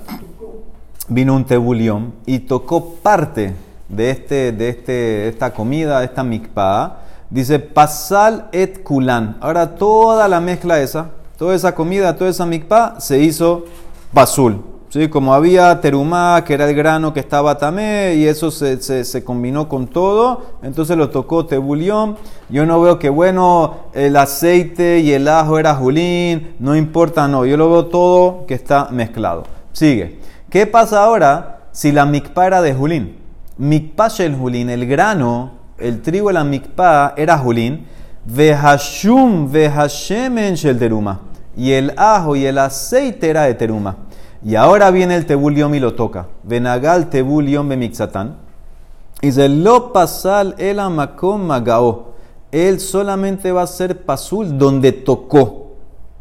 Vino 1.09 1.35
un 1.35 1.45
tebulión 1.45 2.15
y 2.25 2.41
tocó 2.41 2.95
parte 2.95 3.55
de, 3.89 4.11
este, 4.11 4.53
de 4.53 4.69
este, 4.69 5.29
esta 5.29 5.53
comida, 5.53 6.05
esta 6.05 6.23
mikpah. 6.23 6.99
Dice 7.31 7.59
pasal 7.59 8.49
et 8.53 8.83
kulan. 8.83 9.37
Ahora 9.41 9.75
toda 9.75 10.29
la 10.29 10.41
mezcla 10.41 10.81
esa, 10.81 11.11
toda 11.45 11.57
esa 11.57 11.75
comida, 11.75 12.17
toda 12.17 12.31
esa 12.31 12.47
mikpah 12.47 12.99
se 13.01 13.19
hizo 13.19 13.67
pasul. 14.15 14.63
¿Sí? 14.89 15.09
Como 15.09 15.35
había 15.35 15.79
terumá, 15.79 16.43
que 16.43 16.55
era 16.55 16.67
el 16.67 16.75
grano 16.75 17.13
que 17.13 17.21
estaba 17.21 17.59
tamé, 17.59 18.15
y 18.15 18.25
eso 18.25 18.51
se, 18.51 18.81
se, 18.81 19.25
combinó 19.25 19.69
con 19.69 19.87
todo, 19.87 20.41
entonces 20.63 20.97
lo 20.97 21.11
tocó 21.11 21.45
tebulión. 21.45 22.17
Yo 22.49 22.65
no 22.65 22.81
veo 22.81 22.99
que, 22.99 23.11
bueno, 23.11 23.75
el 23.93 24.17
aceite 24.17 25.01
y 25.01 25.13
el 25.13 25.29
ajo 25.29 25.59
era 25.59 25.75
julín, 25.75 26.55
no 26.61 26.75
importa, 26.77 27.29
no. 27.29 27.45
Yo 27.45 27.59
lo 27.59 27.69
veo 27.69 27.87
todo 27.89 28.47
que 28.47 28.55
está 28.55 28.89
mezclado. 28.91 29.45
Sigue. 29.73 30.21
¿Qué 30.49 30.67
pasa 30.67 31.05
ahora 31.05 31.67
si 31.73 31.93
la 31.93 32.07
mikpah 32.07 32.47
era 32.47 32.63
de 32.63 32.73
julín? 32.73 33.19
Mikpah 33.59 34.09
el 34.21 34.35
julín, 34.35 34.71
el 34.71 34.87
grano, 34.87 35.51
el 35.77 36.01
trigo 36.01 36.29
de 36.29 36.35
la 36.35 36.45
mikpah 36.45 37.13
era 37.19 37.37
julín, 37.37 37.85
vehashum 38.25 39.53
vehashemen 39.53 40.55
shel 40.55 40.79
teruma. 40.79 41.34
Y 41.57 41.73
el 41.73 41.93
ajo 41.97 42.37
y 42.37 42.47
el 42.47 42.59
aceite 42.59 43.31
era 43.31 43.45
de 43.45 43.55
teruma. 43.55 43.97
Y 44.45 44.57
ahora 44.57 44.91
viene 44.91 45.15
el 45.17 45.27
tebulión 45.27 45.75
y 45.75 45.81
lo 45.81 45.95
toca. 45.95 46.29
Venagal 46.43 47.09
tebulión 47.09 47.69
bemixatán. 47.69 48.37
Y 49.23 49.29
dice, 49.29 49.49
lo 49.49 49.93
pasal 49.93 50.55
el 50.59 50.81
amakom 50.81 51.47
magao. 51.47 52.15
Él 52.53 52.79
solamente 52.79 53.53
va 53.53 53.63
a 53.63 53.67
ser 53.67 54.05
pasul 54.05 54.59
donde 54.59 54.93
tocó. 54.93 55.77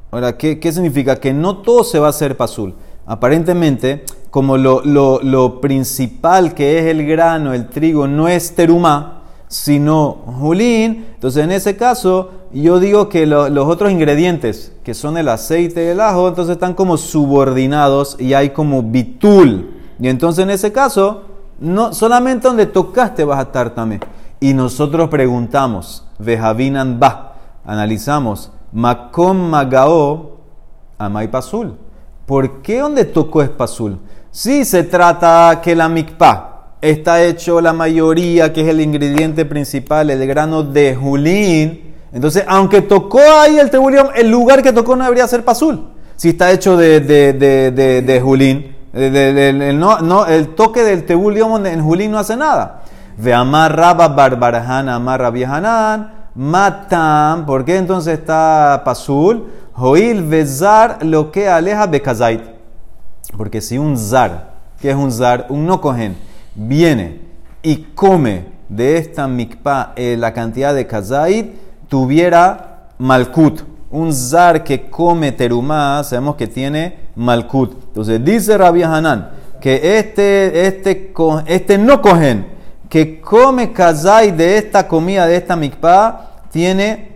Ahora, 0.10 0.38
¿qué, 0.38 0.60
¿qué, 0.60 0.72
significa? 0.72 1.18
Que 1.18 1.34
no 1.34 1.58
todo 1.58 1.84
se 1.84 2.00
va 2.00 2.08
a 2.08 2.12
hacer 2.12 2.38
pasul. 2.38 2.76
Aparentemente, 3.06 4.06
como 4.30 4.58
lo, 4.58 4.82
lo, 4.86 5.20
lo, 5.22 5.60
principal 5.60 6.54
que 6.54 6.80
es 6.80 6.86
el 6.86 7.06
grano, 7.06 7.54
el 7.54 7.68
trigo, 7.68 8.08
no 8.08 8.28
es 8.28 8.56
teruma, 8.56 9.23
sino 9.54 10.18
julín, 10.40 11.06
entonces 11.14 11.44
en 11.44 11.52
ese 11.52 11.78
caso 11.78 12.32
yo 12.52 12.80
digo 12.80 13.08
que 13.08 13.28
los 13.28 13.68
otros 13.68 13.92
ingredientes, 13.92 14.74
que 14.84 14.96
son 14.96 15.16
el 15.16 15.30
aceite 15.30 15.86
y 15.86 15.88
el 15.90 16.02
ajo, 16.02 16.28
entonces 16.28 16.54
están 16.54 16.74
como 16.74 16.98
subordinados 16.98 18.18
y 18.20 18.34
hay 18.34 18.50
como 18.50 18.82
bitul. 18.82 19.76
Y 20.00 20.08
entonces 20.08 20.42
en 20.44 20.50
ese 20.50 20.72
caso, 20.72 21.22
no, 21.60 21.94
solamente 21.94 22.48
donde 22.48 22.66
tocaste 22.66 23.24
vas 23.26 23.38
a 23.38 23.44
estar 23.44 23.76
también. 23.76 24.02
Y 24.40 24.56
nosotros 24.56 25.08
preguntamos, 25.10 26.04
vejavinan 26.18 27.00
ba, 27.00 27.36
analizamos, 27.64 28.52
makom 28.72 29.38
magao 29.38 30.38
amay 30.98 31.28
pasul. 31.28 31.78
¿Por 32.26 32.64
qué 32.64 32.80
donde 32.80 33.06
tocó 33.06 33.44
es 33.44 33.50
pasul? 33.50 34.00
Si 34.32 34.66
se 34.66 34.82
trata 34.84 35.62
que 35.62 35.76
la 35.76 35.88
mikpa 35.88 36.53
está 36.84 37.24
hecho 37.24 37.62
la 37.62 37.72
mayoría, 37.72 38.52
que 38.52 38.62
es 38.62 38.68
el 38.68 38.82
ingrediente 38.82 39.46
principal, 39.46 40.10
el 40.10 40.28
grano 40.28 40.64
de 40.64 40.94
julín. 40.94 41.94
Entonces, 42.12 42.44
aunque 42.46 42.82
tocó 42.82 43.22
ahí 43.22 43.58
el 43.58 43.70
tebulión, 43.70 44.10
el 44.16 44.30
lugar 44.30 44.62
que 44.62 44.74
tocó 44.74 44.98
no 44.98 45.06
debería 45.06 45.26
ser 45.26 45.46
pasul. 45.46 45.92
Si 46.18 46.30
está 46.30 46.52
hecho 46.52 46.76
de, 46.76 47.00
de, 47.00 47.32
de, 47.32 48.02
de, 48.02 48.22
julín, 48.22 48.76
el, 48.92 49.80
no, 49.80 50.26
el 50.26 50.50
toque 50.56 50.84
del 50.84 51.06
tebulión 51.06 51.66
en 51.66 51.82
julín 51.82 52.12
no 52.12 52.20
hace 52.20 52.36
nada. 52.36 52.82
Ve 53.18 53.34
amarraba 53.34 54.10
barbarahan, 54.10 54.90
amarra 54.90 55.30
viejanan, 55.30 56.12
matam. 56.36 57.46
¿Por 57.46 57.64
qué 57.64 57.78
entonces 57.78 58.20
está 58.20 58.82
pasul? 58.84 59.48
Joil 59.72 60.22
vezar 60.24 60.98
lo 61.02 61.32
que 61.32 61.48
aleja 61.48 61.88
bekazait. 61.88 62.42
Porque 63.38 63.62
si 63.62 63.78
un 63.78 63.98
zar, 63.98 64.52
que 64.82 64.90
es 64.90 64.96
un 64.98 65.12
zar, 65.12 65.48
un 65.50 65.66
no 65.66 65.80
cogen, 65.80 66.18
viene 66.56 67.20
y 67.62 67.78
come 67.96 68.46
de 68.70 68.98
esta 68.98 69.28
mikpa 69.28 69.94
eh, 69.96 70.16
la 70.18 70.34
cantidad 70.34 70.74
de 70.74 70.88
kazait, 70.88 71.54
tuviera 71.88 72.90
malkut. 72.98 73.62
Un 73.92 74.12
zar 74.12 74.64
que 74.64 74.90
come 74.90 75.32
terumá, 75.32 76.04
sabemos 76.04 76.36
que 76.36 76.48
tiene 76.48 76.98
malkut. 77.16 77.74
Entonces 77.88 78.24
dice 78.24 78.58
Rabbi 78.58 78.82
Hanan 78.84 79.30
que 79.62 79.98
este, 79.98 80.68
este, 80.68 81.14
este 81.46 81.78
no 81.78 82.02
cogen 82.02 82.48
que 82.90 83.22
come 83.22 83.72
kazait 83.72 84.36
de 84.36 84.58
esta 84.58 84.88
comida, 84.88 85.26
de 85.26 85.38
esta 85.38 85.56
mikpa, 85.56 86.32
tiene 86.52 87.14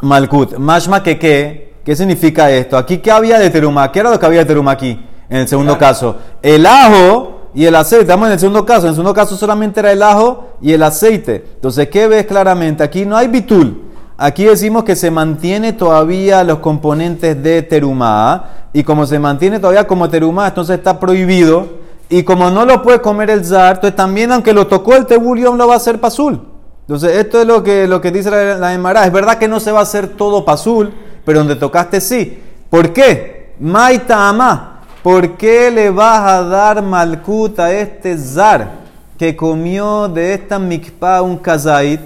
malkut. 0.00 0.56
Mashma 0.56 1.02
que 1.02 1.18
qué, 1.18 1.74
¿qué 1.84 1.94
significa 1.94 2.50
esto? 2.50 2.76
Aquí, 2.76 2.98
¿qué 2.98 3.10
había 3.10 3.38
de 3.38 3.50
terumá? 3.50 3.92
¿Qué 3.92 4.00
era 4.00 4.10
lo 4.10 4.18
que 4.18 4.26
había 4.26 4.40
de 4.40 4.46
terumá 4.46 4.72
aquí? 4.72 4.98
En 5.28 5.38
el 5.38 5.48
segundo 5.48 5.76
caso, 5.76 6.16
el 6.42 6.64
ajo 6.64 7.37
y 7.54 7.64
el 7.64 7.74
aceite. 7.74 8.02
Estamos 8.02 8.26
en 8.26 8.32
el 8.32 8.38
segundo 8.38 8.64
caso. 8.64 8.82
En 8.82 8.88
el 8.88 8.94
segundo 8.94 9.14
caso 9.14 9.36
solamente 9.36 9.80
era 9.80 9.92
el 9.92 10.02
ajo 10.02 10.48
y 10.60 10.72
el 10.72 10.82
aceite. 10.82 11.44
Entonces, 11.54 11.88
¿qué 11.88 12.06
ves 12.06 12.26
claramente? 12.26 12.82
Aquí 12.82 13.04
no 13.06 13.16
hay 13.16 13.28
bitul. 13.28 13.84
Aquí 14.16 14.44
decimos 14.44 14.84
que 14.84 14.96
se 14.96 15.10
mantiene 15.10 15.72
todavía 15.72 16.42
los 16.44 16.58
componentes 16.58 17.40
de 17.42 17.62
terumá. 17.62 18.50
Y 18.72 18.82
como 18.82 19.06
se 19.06 19.18
mantiene 19.18 19.60
todavía 19.60 19.86
como 19.86 20.08
terumá, 20.08 20.48
entonces 20.48 20.78
está 20.78 20.98
prohibido. 20.98 21.66
Y 22.08 22.22
como 22.22 22.50
no 22.50 22.64
lo 22.64 22.82
puede 22.82 23.00
comer 23.00 23.30
el 23.30 23.44
zar, 23.44 23.76
entonces 23.76 23.96
también 23.96 24.32
aunque 24.32 24.52
lo 24.52 24.66
tocó 24.66 24.96
el 24.96 25.06
tebulión, 25.06 25.58
lo 25.58 25.68
va 25.68 25.74
a 25.74 25.76
hacer 25.76 26.00
pasul. 26.00 26.40
Entonces, 26.82 27.18
esto 27.18 27.42
es 27.42 27.46
lo 27.46 27.62
que, 27.62 27.86
lo 27.86 28.00
que 28.00 28.10
dice 28.10 28.30
la, 28.30 28.56
la. 28.56 29.04
Es 29.04 29.12
verdad 29.12 29.36
que 29.36 29.46
no 29.46 29.60
se 29.60 29.70
va 29.70 29.80
a 29.80 29.82
hacer 29.82 30.16
todo 30.16 30.44
pasul, 30.44 30.90
pero 31.24 31.40
donde 31.40 31.56
tocaste 31.56 32.00
sí. 32.00 32.42
¿Por 32.70 32.94
qué? 32.94 33.54
Maita 33.60 34.28
ama. 34.28 34.77
¿Por 35.02 35.36
qué 35.36 35.70
le 35.70 35.90
vas 35.90 36.20
a 36.28 36.42
dar 36.42 36.82
malkut 36.82 37.58
a 37.60 37.72
este 37.72 38.18
zar 38.18 38.68
que 39.16 39.36
comió 39.36 40.08
de 40.08 40.34
esta 40.34 40.58
mikpa 40.58 41.22
un 41.22 41.38
kazait? 41.38 42.00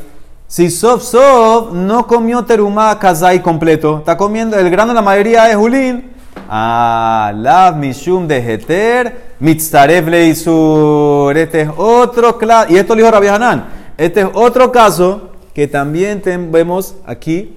Si 0.47 0.71
sof 0.71 1.03
sof 1.03 1.73
no 1.73 2.07
comió 2.07 2.45
terumá 2.45 2.99
kazait 2.99 3.41
completo, 3.41 3.99
está 3.99 4.15
comiendo, 4.17 4.59
el 4.59 4.69
grano 4.69 4.93
la 4.93 5.01
mayoría 5.01 5.51
es 5.51 5.57
julín. 5.57 6.11
Ah, 6.49 7.33
la 7.35 7.73
mishum 7.73 8.29
de 8.29 8.37
heter, 8.37 9.35
mitzaref 9.41 10.07
leisur. 10.07 11.35
Este 11.35 11.63
es 11.63 11.71
otro 11.75 12.39
y 12.69 12.77
esto 12.77 12.95
lo 12.95 12.99
dijo 12.99 13.11
Rabbi 13.11 13.29
Hanan. 13.29 13.65
Este 13.97 14.21
es 14.21 14.27
otro 14.35 14.71
caso 14.71 15.31
que 15.55 15.67
también 15.67 16.21
vemos 16.53 16.95
aquí 17.07 17.57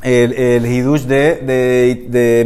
el, 0.00 0.32
el 0.32 0.66
hidush 0.66 1.02
de, 1.02 1.36
de, 1.38 2.06
de 2.08 2.44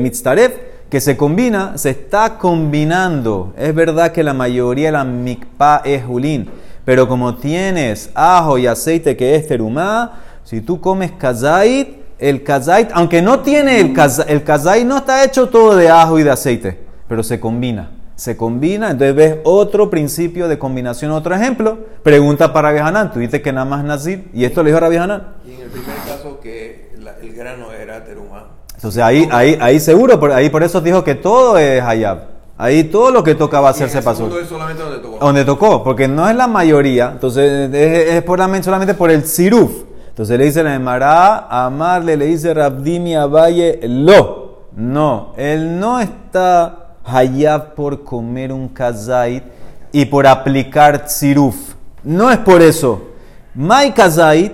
que 0.91 1.01
se 1.01 1.17
combina, 1.17 1.77
se 1.77 1.91
está 1.91 2.39
combinando. 2.39 3.53
Es 3.57 3.75
verdad 3.75 4.13
que 4.13 4.23
la 4.23 4.33
mayoría 4.35 4.87
de 4.89 4.93
la 4.93 5.05
mikpa 5.05 5.83
es 5.85 6.05
julín, 6.05 6.49
pero 6.85 7.07
como 7.09 7.37
tienes 7.37 8.11
ajo 8.15 8.57
y 8.57 8.67
aceite 8.67 9.17
que 9.17 9.35
es 9.35 9.47
terumá, 9.47 10.21
si 10.45 10.63
tú 10.63 10.81
comes 10.81 11.13
kazait, 11.13 11.99
el 12.19 12.43
kazait, 12.43 12.91
aunque 12.95 13.21
no 13.21 13.41
tiene 13.41 13.81
el 13.81 13.93
kazait, 13.93 14.31
el 14.31 14.43
kazait 14.43 14.87
no 14.87 14.97
está 14.97 15.25
hecho 15.25 15.49
todo 15.49 15.77
de 15.77 15.91
ajo 15.91 16.19
y 16.19 16.23
de 16.23 16.31
aceite, 16.31 16.79
pero 17.07 17.23
se 17.23 17.39
combina. 17.39 17.91
Se 18.17 18.37
combina, 18.37 18.91
entonces 18.91 19.15
ves 19.15 19.37
otro 19.45 19.91
principio 19.91 20.49
de 20.49 20.59
combinación, 20.59 21.13
otro 21.13 21.37
ejemplo. 21.37 21.79
Pregunta 22.03 22.53
para 22.53 22.73
Vijanán, 22.73 23.13
tú 23.13 23.21
dices 23.21 23.43
que 23.43 23.53
nada 23.53 23.65
más 23.65 23.85
Nazir, 23.85 24.29
y 24.33 24.45
esto 24.45 24.65
le 24.65 24.73
dijo 24.73 24.85
a 24.85 24.89
Vijanán. 24.89 25.37
Y 25.47 25.55
en 25.55 25.61
el 25.61 25.69
primer 25.69 25.97
caso 25.99 26.41
que 26.41 26.91
el 27.23 27.33
grano 27.33 27.73
era 27.73 28.05
terumá. 28.05 28.49
Entonces 28.79 29.03
ahí, 29.03 29.29
ahí, 29.33 29.59
ahí 29.61 29.81
seguro, 29.81 30.21
por, 30.21 30.31
ahí 30.31 30.51
por 30.51 30.63
eso 30.63 30.81
dijo 30.81 31.03
que 31.03 31.17
todo 31.17 31.59
es 31.59 31.83
hayab. 31.83 32.19
Ahí 32.57 32.85
todo 32.85 33.11
lo 33.11 33.25
que 33.25 33.35
toca 33.35 33.61
va 33.61 33.67
a 33.67 33.71
hacerse 33.73 34.01
pasó. 34.03 34.29
es 34.39 34.49
solamente 34.49 34.81
donde 34.81 34.99
tocó. 35.01 35.19
Donde 35.19 35.45
tocó, 35.45 35.83
porque 35.83 36.07
no 36.07 36.29
es 36.29 36.37
la 36.37 36.47
mayoría. 36.47 37.11
Entonces 37.13 37.75
es, 37.75 38.23
por 38.23 38.39
la, 38.39 38.63
solamente 38.63 38.95
por 38.95 39.11
el 39.11 39.25
siruf. 39.25 39.83
Entonces 40.11 40.39
le 40.39 40.45
dice 40.45 40.63
la 40.63 40.77
Emara, 40.77 41.49
amarle, 41.49 42.17
le 42.17 42.27
dice 42.27 42.55
Rabdimi 42.55 43.17
Valle, 43.17 43.81
lo. 43.83 44.69
No, 44.77 45.33
él 45.37 45.81
no 45.81 45.99
está 45.99 46.95
hayab 47.05 47.75
por 47.75 48.05
comer 48.05 48.53
un 48.53 48.69
kazait 48.69 49.43
y 49.91 50.05
por 50.05 50.25
aplicar 50.25 51.09
siruf. 51.09 51.75
No 52.05 52.31
es 52.31 52.39
por 52.39 52.63
eso. 52.63 53.09
Mai 53.57 53.93
kazait, 53.93 54.53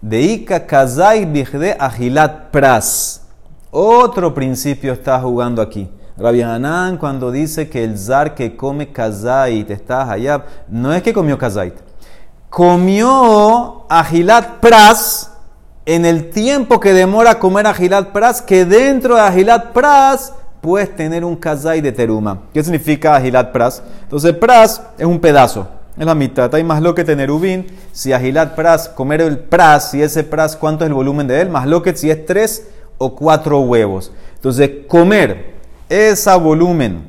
deika 0.00 0.66
kazait 0.66 1.30
bihde 1.30 1.76
agilat 1.78 2.50
pras. 2.50 3.27
Otro 3.70 4.32
principio 4.32 4.94
está 4.94 5.20
jugando 5.20 5.60
aquí. 5.60 5.90
Rabbi 6.16 6.42
Hanan 6.42 6.96
cuando 6.96 7.30
dice 7.30 7.68
que 7.68 7.84
el 7.84 7.98
zar 7.98 8.34
que 8.34 8.56
come 8.56 8.90
kazait 8.90 9.70
está 9.70 10.10
hayab, 10.10 10.42
no 10.68 10.92
es 10.92 11.02
que 11.02 11.12
comió 11.12 11.36
kazait. 11.36 11.74
Comió 12.48 13.84
agilat 13.88 14.58
pras 14.60 15.32
en 15.84 16.06
el 16.06 16.30
tiempo 16.30 16.80
que 16.80 16.92
demora 16.92 17.38
comer 17.38 17.66
agilat 17.66 18.08
pras, 18.08 18.40
que 18.40 18.64
dentro 18.64 19.16
de 19.16 19.20
agilat 19.20 19.72
pras 19.72 20.32
puedes 20.62 20.96
tener 20.96 21.22
un 21.24 21.36
kazait 21.36 21.82
de 21.82 21.92
teruma. 21.92 22.40
¿Qué 22.54 22.64
significa 22.64 23.14
agilat 23.14 23.52
pras? 23.52 23.82
Entonces 24.02 24.32
pras 24.34 24.82
es 24.96 25.06
un 25.06 25.20
pedazo. 25.20 25.68
Es 25.98 26.06
la 26.06 26.14
mitad. 26.14 26.52
Hay 26.54 26.64
más 26.64 26.80
lo 26.80 26.94
que 26.94 27.04
tener 27.04 27.30
ubin. 27.30 27.66
Si 27.92 28.12
agilat 28.12 28.54
pras, 28.54 28.88
comer 28.88 29.20
el 29.20 29.38
pras, 29.38 29.90
si 29.90 30.00
ese 30.00 30.24
pras, 30.24 30.56
¿cuánto 30.56 30.84
es 30.84 30.88
el 30.88 30.94
volumen 30.94 31.26
de 31.26 31.40
él? 31.40 31.50
Más 31.50 31.66
lo 31.66 31.82
que 31.82 31.94
si 31.96 32.10
es 32.10 32.24
tres 32.24 32.68
o 32.98 33.14
cuatro 33.14 33.60
huevos. 33.60 34.12
Entonces, 34.34 34.70
comer 34.86 35.54
ese 35.88 36.36
volumen, 36.36 37.08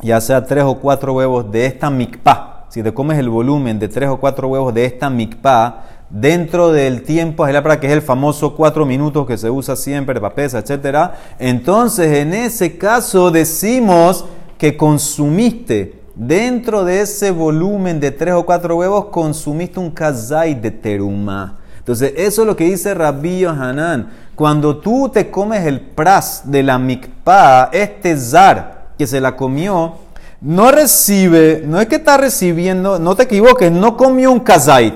ya 0.00 0.20
sea 0.20 0.44
tres 0.44 0.64
o 0.64 0.76
cuatro 0.78 1.14
huevos 1.14 1.50
de 1.50 1.66
esta 1.66 1.90
mikpah, 1.90 2.66
si 2.68 2.82
te 2.82 2.94
comes 2.94 3.18
el 3.18 3.28
volumen 3.28 3.78
de 3.78 3.88
tres 3.88 4.08
o 4.08 4.18
cuatro 4.18 4.48
huevos 4.48 4.72
de 4.72 4.84
esta 4.84 5.10
mikpah, 5.10 5.84
dentro 6.10 6.72
del 6.72 7.02
tiempo 7.02 7.44
para 7.44 7.80
que 7.80 7.86
es 7.86 7.92
el 7.92 8.02
famoso 8.02 8.54
cuatro 8.54 8.86
minutos 8.86 9.26
que 9.26 9.36
se 9.36 9.50
usa 9.50 9.76
siempre 9.76 10.20
para 10.20 10.34
pesa, 10.34 10.58
etc. 10.58 11.10
Entonces, 11.38 12.18
en 12.18 12.32
ese 12.32 12.78
caso 12.78 13.30
decimos 13.30 14.24
que 14.56 14.76
consumiste 14.76 16.00
dentro 16.14 16.84
de 16.84 17.02
ese 17.02 17.30
volumen 17.30 18.00
de 18.00 18.10
tres 18.10 18.34
o 18.34 18.44
cuatro 18.44 18.76
huevos, 18.76 19.06
consumiste 19.06 19.78
un 19.78 19.90
kazai 19.90 20.54
de 20.54 20.70
teruma. 20.70 21.58
Entonces, 21.88 22.12
eso 22.18 22.42
es 22.42 22.46
lo 22.46 22.54
que 22.54 22.64
dice 22.64 22.92
Rabbi 22.92 23.46
Hanan. 23.46 24.10
Cuando 24.34 24.76
tú 24.76 25.08
te 25.08 25.30
comes 25.30 25.64
el 25.64 25.80
pras 25.80 26.42
de 26.44 26.62
la 26.62 26.78
mikpa, 26.78 27.70
este 27.72 28.14
zar 28.14 28.88
que 28.98 29.06
se 29.06 29.22
la 29.22 29.34
comió, 29.34 29.94
no 30.42 30.70
recibe, 30.70 31.62
no 31.64 31.80
es 31.80 31.86
que 31.86 31.96
está 31.96 32.18
recibiendo, 32.18 32.98
no 32.98 33.16
te 33.16 33.22
equivoques, 33.22 33.72
no 33.72 33.96
comió 33.96 34.30
un 34.30 34.40
kazait, 34.40 34.92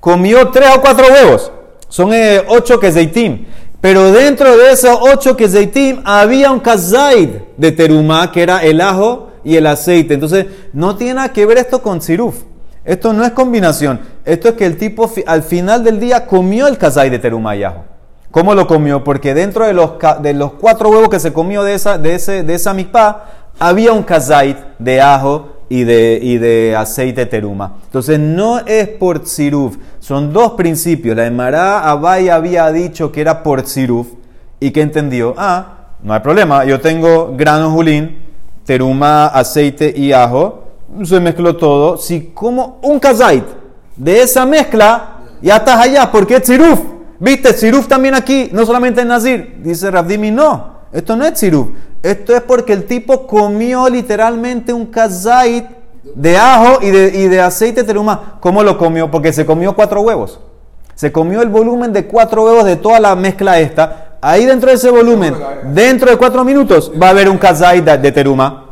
comió 0.00 0.48
tres 0.48 0.70
o 0.76 0.80
cuatro 0.80 1.06
huevos, 1.06 1.52
son 1.88 2.12
eh, 2.12 2.42
ocho 2.48 2.80
kezeitim. 2.80 3.46
Pero 3.80 4.10
dentro 4.10 4.56
de 4.56 4.72
esos 4.72 4.98
ocho 5.02 5.36
kezeitim 5.36 6.02
había 6.04 6.50
un 6.50 6.58
kazait 6.58 7.30
de 7.56 7.70
teruma, 7.70 8.32
que 8.32 8.42
era 8.42 8.58
el 8.64 8.80
ajo 8.80 9.28
y 9.44 9.54
el 9.54 9.68
aceite. 9.68 10.14
Entonces, 10.14 10.46
no 10.72 10.96
tiene 10.96 11.14
nada 11.14 11.32
que 11.32 11.46
ver 11.46 11.58
esto 11.58 11.80
con 11.80 12.02
siruf. 12.02 12.34
Esto 12.84 13.12
no 13.12 13.24
es 13.24 13.30
combinación. 13.32 14.00
Esto 14.24 14.48
es 14.48 14.54
que 14.54 14.66
el 14.66 14.76
tipo 14.76 15.10
al 15.26 15.42
final 15.42 15.84
del 15.84 15.98
día 15.98 16.26
comió 16.26 16.66
el 16.66 16.76
kazai 16.76 17.10
de 17.10 17.18
terumayajo. 17.18 17.84
¿Cómo 18.30 18.54
lo 18.54 18.66
comió? 18.66 19.04
Porque 19.04 19.32
dentro 19.32 19.64
de 19.64 19.72
los, 19.72 19.92
de 20.20 20.34
los 20.34 20.54
cuatro 20.54 20.90
huevos 20.90 21.08
que 21.08 21.20
se 21.20 21.32
comió 21.32 21.62
de 21.62 21.74
esa, 21.74 21.98
de 21.98 22.14
ese, 22.16 22.42
de 22.42 22.54
esa 22.54 22.74
mikpah, 22.74 23.24
había 23.58 23.92
un 23.92 24.02
kazait 24.02 24.58
de 24.78 25.00
ajo 25.00 25.54
y 25.68 25.84
de, 25.84 26.18
y 26.20 26.38
de 26.38 26.74
aceite 26.76 27.26
teruma. 27.26 27.76
Entonces 27.84 28.18
no 28.18 28.58
es 28.66 28.88
por 28.88 29.20
tziruf, 29.20 29.76
son 30.00 30.32
dos 30.32 30.52
principios. 30.52 31.16
La 31.16 31.26
Emara 31.26 31.88
Abay 31.88 32.28
había 32.28 32.70
dicho 32.72 33.12
que 33.12 33.20
era 33.20 33.42
por 33.42 33.62
tziruf 33.62 34.08
y 34.60 34.72
que 34.72 34.82
entendió, 34.82 35.34
ah, 35.36 35.88
no 36.02 36.12
hay 36.12 36.20
problema, 36.20 36.64
yo 36.64 36.80
tengo 36.80 37.34
grano 37.36 37.70
julín, 37.70 38.18
teruma, 38.64 39.26
aceite 39.26 39.92
y 39.96 40.12
ajo, 40.12 40.63
se 41.02 41.20
mezcló 41.20 41.56
todo. 41.56 41.96
Si 41.96 42.32
como 42.34 42.78
un 42.82 42.98
kazait 42.98 43.44
de 43.96 44.22
esa 44.22 44.46
mezcla, 44.46 45.18
ya 45.40 45.56
estás 45.56 45.80
allá, 45.80 46.10
porque 46.10 46.36
es 46.36 46.42
tziruf. 46.42 46.80
¿Viste? 47.18 47.52
Tziruf 47.52 47.86
también 47.86 48.14
aquí, 48.14 48.48
no 48.52 48.66
solamente 48.66 49.00
en 49.00 49.08
Nazir. 49.08 49.60
Dice 49.62 49.90
Rabdimi, 49.90 50.30
no, 50.30 50.74
esto 50.92 51.16
no 51.16 51.24
es 51.24 51.34
tziruf. 51.34 51.68
Esto 52.02 52.34
es 52.36 52.42
porque 52.42 52.72
el 52.72 52.84
tipo 52.84 53.26
comió 53.26 53.88
literalmente 53.88 54.72
un 54.72 54.86
kazait 54.86 55.66
de 56.14 56.36
ajo 56.36 56.82
y 56.82 56.90
de, 56.90 57.18
y 57.18 57.28
de 57.28 57.40
aceite 57.40 57.82
teruma. 57.82 58.38
¿Cómo 58.40 58.62
lo 58.62 58.76
comió? 58.76 59.10
Porque 59.10 59.32
se 59.32 59.46
comió 59.46 59.74
cuatro 59.74 60.02
huevos. 60.02 60.40
Se 60.94 61.10
comió 61.10 61.42
el 61.42 61.48
volumen 61.48 61.92
de 61.92 62.06
cuatro 62.06 62.44
huevos 62.44 62.64
de 62.64 62.76
toda 62.76 63.00
la 63.00 63.14
mezcla 63.16 63.58
esta. 63.58 64.18
Ahí 64.20 64.46
dentro 64.46 64.70
de 64.70 64.76
ese 64.76 64.90
volumen, 64.90 65.34
dentro 65.72 66.10
de 66.10 66.16
cuatro 66.16 66.44
minutos, 66.44 66.90
va 67.00 67.08
a 67.08 67.10
haber 67.10 67.28
un 67.28 67.36
kazait 67.36 67.84
de, 67.84 67.98
de 67.98 68.12
teruma. 68.12 68.63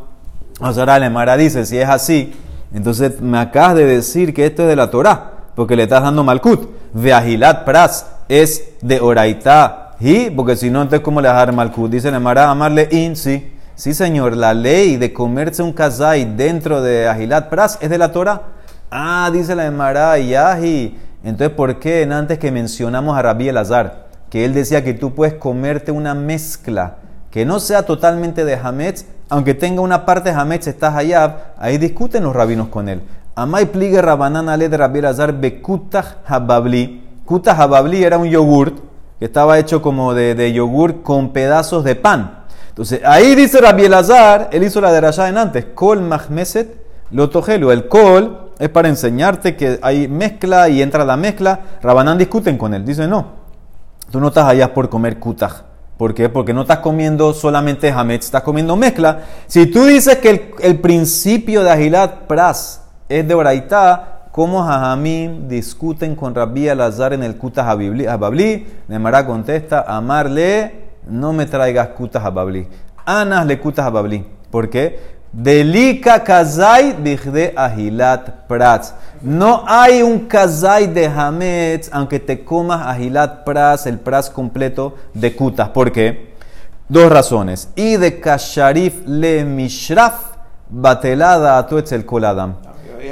Ahora 0.63 0.99
la 1.01 1.11
Mara 1.11 1.37
dice, 1.37 1.67
si 1.67 1.77
es 1.77 1.89
así, 1.89 2.33
entonces 2.73 3.21
me 3.21 3.39
acabas 3.39 3.75
de 3.75 3.85
decir 3.85 4.33
que 4.33 4.47
esto 4.47 4.63
es 4.63 4.69
de 4.69 4.77
la 4.77 4.91
Torah, 4.91 5.33
porque 5.57 5.75
le 5.75 5.83
estás 5.83 6.05
dando 6.05 6.23
malkut. 6.23 6.71
Veajilat 6.95 7.65
pras 7.65 8.07
es 8.29 8.63
de 8.81 9.01
oraita 9.01 9.97
y, 9.99 10.31
porque 10.31 10.55
si 10.55 10.71
no, 10.71 10.83
entonces 10.83 11.05
¿cómo 11.05 11.21
le 11.21 11.27
vas 11.27 11.37
a 11.37 11.47
dar 11.47 11.53
malkut? 11.53 11.91
Dice 11.91 12.13
la 12.13 12.21
Mara, 12.21 12.49
amarle 12.49 12.89
in, 12.93 13.17
sí. 13.17 13.53
Sí, 13.75 13.93
señor, 13.93 14.37
la 14.37 14.55
ley 14.55 14.99
de 14.99 15.13
comerse 15.13 15.65
un 15.65 15.73
kazai 15.73 16.37
dentro 16.37 16.81
de 16.81 17.09
ajilat 17.09 17.49
pras 17.49 17.79
es 17.81 17.91
de 17.91 17.99
la 17.99 18.13
Torah. 18.13 18.43
Ah, 18.89 19.31
dice 19.33 19.57
la 19.57 19.69
Mara, 19.73 20.17
yahi. 20.17 20.97
Entonces, 21.25 21.57
¿por 21.57 21.81
qué 21.81 22.09
antes 22.09 22.39
que 22.39 22.53
mencionamos 22.53 23.19
a 23.19 23.23
Rabbi 23.23 23.49
Elazar, 23.49 24.07
que 24.31 24.45
él 24.45 24.55
decía 24.55 24.85
que 24.85 24.95
tú 24.95 25.13
puedes 25.13 25.35
comerte 25.35 25.91
una 25.91 26.15
mezcla 26.15 26.99
que 27.33 27.47
no 27.47 27.59
sea 27.61 27.85
totalmente 27.85 28.45
de 28.45 28.55
Hametz, 28.55 29.07
aunque 29.33 29.55
tenga 29.55 29.81
una 29.81 30.05
parte 30.05 30.29
Hametz, 30.29 30.67
está 30.67 30.95
Hayab, 30.95 31.55
ahí 31.57 31.79
discuten 31.79 32.23
los 32.23 32.37
rabinos 32.37 32.69
con 32.69 32.91
él. 32.91 33.01
Amay 33.35 33.65
pligue 33.65 34.03
Rabanan 34.03 34.51
ale 34.51 34.69
de 34.69 34.77
Rabbi 34.77 35.01
Lazar 35.01 35.33
bekutah 35.33 36.19
hababli. 36.27 37.03
Kutah 37.25 37.57
hababli 37.57 38.05
era 38.05 38.19
un 38.19 38.29
yogurt 38.29 38.77
que 39.19 39.25
estaba 39.25 39.59
hecho 39.59 39.81
como 39.81 40.13
de, 40.13 40.35
de 40.35 40.53
yogurt 40.53 41.03
con 41.03 41.33
pedazos 41.33 41.83
de 41.83 41.95
pan. 41.95 42.43
Entonces, 42.69 43.01
ahí 43.07 43.35
dice 43.35 43.59
Rabbi 43.63 43.87
Elazar, 43.87 44.51
él 44.53 44.65
hizo 44.65 44.83
la 44.83 44.93
de 44.93 45.01
Rashá 45.01 45.31
en 45.31 45.39
antes, 45.39 45.65
kol 45.75 46.03
mahmeset 46.03 46.77
lo 47.11 47.31
tojelu. 47.31 47.71
El 47.71 47.89
kol 47.89 48.51
es 48.59 48.69
para 48.69 48.91
enseñarte 48.91 49.57
que 49.57 49.79
hay 49.81 50.09
mezcla 50.09 50.69
y 50.69 50.83
entra 50.83 51.07
la 51.07 51.17
mezcla. 51.17 51.59
Rabanán 51.83 52.19
discuten 52.19 52.59
con 52.59 52.75
él. 52.75 52.85
Dice, 52.85 53.09
no, 53.09 53.29
tú 54.11 54.21
no 54.21 54.29
estás 54.29 54.45
allá 54.47 54.75
por 54.75 54.91
comer 54.91 55.19
kutah. 55.19 55.72
¿Por 56.03 56.15
qué? 56.15 56.29
Porque 56.29 56.53
no 56.53 56.63
estás 56.63 56.79
comiendo 56.79 57.33
solamente 57.33 57.89
hametz, 57.93 58.25
estás 58.25 58.43
comiendo 58.43 58.75
mezcla. 58.75 59.21
Si 59.47 59.67
tú 59.67 59.85
dices 59.85 60.17
que 60.17 60.53
el, 60.61 60.81
principio 60.81 61.63
de 61.63 61.71
Agilat 61.71 62.27
Pras 62.27 62.83
es 63.09 63.29
de 63.29 63.33
Oraitá, 63.33 64.23
¿cómo 64.33 64.65
Jajamín 64.65 65.47
discuten 65.47 66.17
con 66.17 66.35
Rabbi 66.35 66.69
Alazar 66.69 67.13
en 67.13 67.23
el 67.23 67.37
Kutas 67.37 67.69
Hababli? 67.69 68.67
Nemara 68.89 69.25
contesta, 69.25 69.85
amarle, 69.87 70.87
no 71.07 71.33
me 71.33 71.47
traigas 71.47 71.91
Kutas 71.91 72.25
Hababli. 72.25 72.67
Anas 73.07 73.47
le 73.47 73.61
Kutas 73.61 73.87
Hababli. 73.87 74.27
¿Por 74.51 74.71
qué? 74.71 75.22
Delika 75.33 76.23
kazai 76.23 76.93
de 76.93 77.53
ahilat 77.57 78.47
prats. 78.47 78.93
No 79.23 79.65
hay 79.67 80.03
un 80.03 80.29
kazai 80.29 80.87
de 80.87 81.07
hametz, 81.07 81.89
aunque 81.91 82.21
te 82.21 82.45
comas 82.45 82.87
ahilat 82.87 83.43
prats, 83.43 83.87
el 83.87 83.99
prats 83.99 84.29
completo 84.29 84.95
de 85.15 85.35
kutas. 85.35 85.71
¿Por 85.71 85.91
qué? 85.91 86.35
Dos 86.87 87.11
razones. 87.11 87.71
Y 87.77 87.97
de 87.97 88.21
kasharif 88.21 89.07
le 89.07 89.43
mishraf 89.45 90.37
batelada 90.69 91.59
a 91.59 91.67
el 91.91 92.05
koladam. 92.05 92.57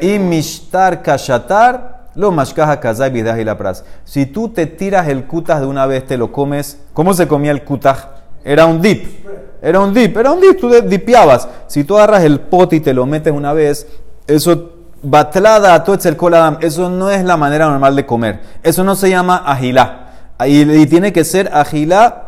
Y 0.03 0.19
mishtar 0.19 1.01
kashatar 1.01 2.11
lo 2.15 2.31
mashkaha 2.31 2.81
kazai 2.81 3.19
ahilat 3.27 3.57
prats. 3.57 3.85
Si 4.05 4.27
tú 4.27 4.51
te 4.51 4.67
tiras 4.67 5.09
el 5.09 5.27
kutas 5.27 5.61
de 5.61 5.67
una 5.67 5.87
vez, 5.87 6.07
te 6.07 6.19
lo 6.19 6.31
comes. 6.31 6.81
¿Cómo 6.93 7.15
se 7.15 7.27
comía 7.27 7.53
el 7.53 7.65
kutas? 7.65 8.09
Era 8.45 8.67
un 8.67 8.83
dip. 8.83 9.30
Era 9.63 9.81
un 9.81 9.93
dip, 9.93 10.17
era 10.17 10.33
un 10.33 10.41
dip, 10.41 10.59
tú 10.59 10.71
dipiabas. 10.83 11.49
Si 11.67 11.85
tú 11.85 11.97
agarras 11.97 12.25
el 12.25 12.41
pote 12.41 12.77
y 12.77 12.81
te 12.81 12.95
lo 12.95 13.07
metes 13.07 13.33
una 13.33 13.53
vez, 13.53 13.87
eso 14.27 14.73
batlada 15.03 15.85
el 16.05 16.17
coladam, 16.17 16.59
eso 16.61 16.89
no 16.89 17.11
es 17.11 17.25
la 17.25 17.37
manera 17.37 17.67
normal 17.67 17.97
de 17.97 18.07
comer. 18.07 18.41
Eso 18.63 18.85
no 18.85 18.95
se 18.95 19.11
llama 19.11 19.43
agilá. 19.47 20.07
Y, 20.47 20.87
tiene 20.87 21.13
que 21.13 21.25
ser 21.25 21.51
agilá, 21.53 22.27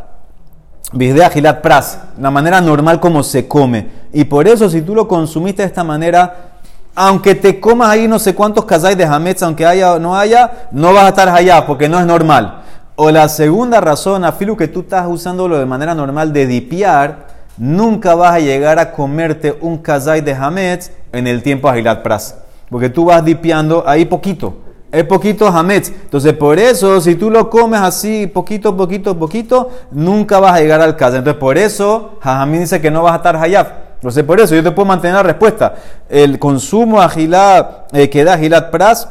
de 0.92 1.24
agilat 1.24 1.62
pras, 1.62 1.98
la 2.18 2.30
manera 2.30 2.60
normal 2.60 3.00
como 3.00 3.22
se 3.22 3.48
come. 3.48 3.88
Y 4.12 4.24
por 4.24 4.46
eso, 4.46 4.68
si 4.68 4.82
tú 4.82 4.94
lo 4.94 5.08
consumiste 5.08 5.62
de 5.62 5.68
esta 5.68 5.84
manera, 5.84 6.52
aunque 6.94 7.34
te 7.34 7.58
comas 7.58 7.88
ahí 7.88 8.06
no 8.06 8.18
sé 8.18 8.34
cuántos 8.34 8.66
kazay 8.66 8.94
de 8.94 9.04
hametz, 9.04 9.42
aunque 9.42 9.64
haya 9.64 9.94
o 9.94 9.98
no 9.98 10.14
haya, 10.14 10.68
no 10.72 10.92
vas 10.92 11.04
a 11.04 11.08
estar 11.08 11.28
allá 11.30 11.66
porque 11.66 11.88
no 11.88 11.98
es 11.98 12.04
normal. 12.04 12.61
O 12.94 13.10
la 13.10 13.26
segunda 13.28 13.80
razón, 13.80 14.22
afilu 14.22 14.54
que 14.54 14.68
tú 14.68 14.80
estás 14.80 15.06
usándolo 15.08 15.58
de 15.58 15.64
manera 15.64 15.94
normal 15.94 16.30
de 16.32 16.46
dipiar, 16.46 17.26
nunca 17.56 18.14
vas 18.14 18.34
a 18.34 18.38
llegar 18.38 18.78
a 18.78 18.92
comerte 18.92 19.56
un 19.62 19.78
kazay 19.78 20.20
de 20.20 20.34
hametz 20.34 20.90
en 21.10 21.26
el 21.26 21.42
tiempo 21.42 21.70
agilat 21.70 22.02
pras. 22.02 22.36
Porque 22.68 22.90
tú 22.90 23.06
vas 23.06 23.24
dipiando 23.24 23.82
ahí 23.86 24.04
poquito. 24.04 24.56
Es 24.90 25.04
poquito 25.04 25.46
hametz. 25.46 25.88
Entonces, 25.88 26.34
por 26.34 26.58
eso, 26.58 27.00
si 27.00 27.14
tú 27.14 27.30
lo 27.30 27.48
comes 27.48 27.80
así, 27.80 28.26
poquito, 28.26 28.76
poquito, 28.76 29.18
poquito, 29.18 29.70
nunca 29.90 30.38
vas 30.38 30.52
a 30.52 30.60
llegar 30.60 30.82
al 30.82 30.94
kazay. 30.94 31.20
Entonces, 31.20 31.40
por 31.40 31.56
eso, 31.56 32.18
Jajamín 32.20 32.60
dice 32.60 32.82
que 32.82 32.90
no 32.90 33.02
vas 33.02 33.14
a 33.14 33.16
estar 33.16 33.36
hayaf. 33.36 33.68
Entonces, 33.94 34.22
por 34.22 34.38
eso 34.38 34.54
yo 34.54 34.62
te 34.62 34.70
puedo 34.70 34.84
mantener 34.84 35.16
la 35.16 35.22
respuesta. 35.22 35.76
El 36.10 36.38
consumo 36.38 37.00
agilat, 37.00 37.94
eh, 37.94 38.10
que 38.10 38.22
da 38.22 38.34
agilat 38.34 38.70
pras, 38.70 39.08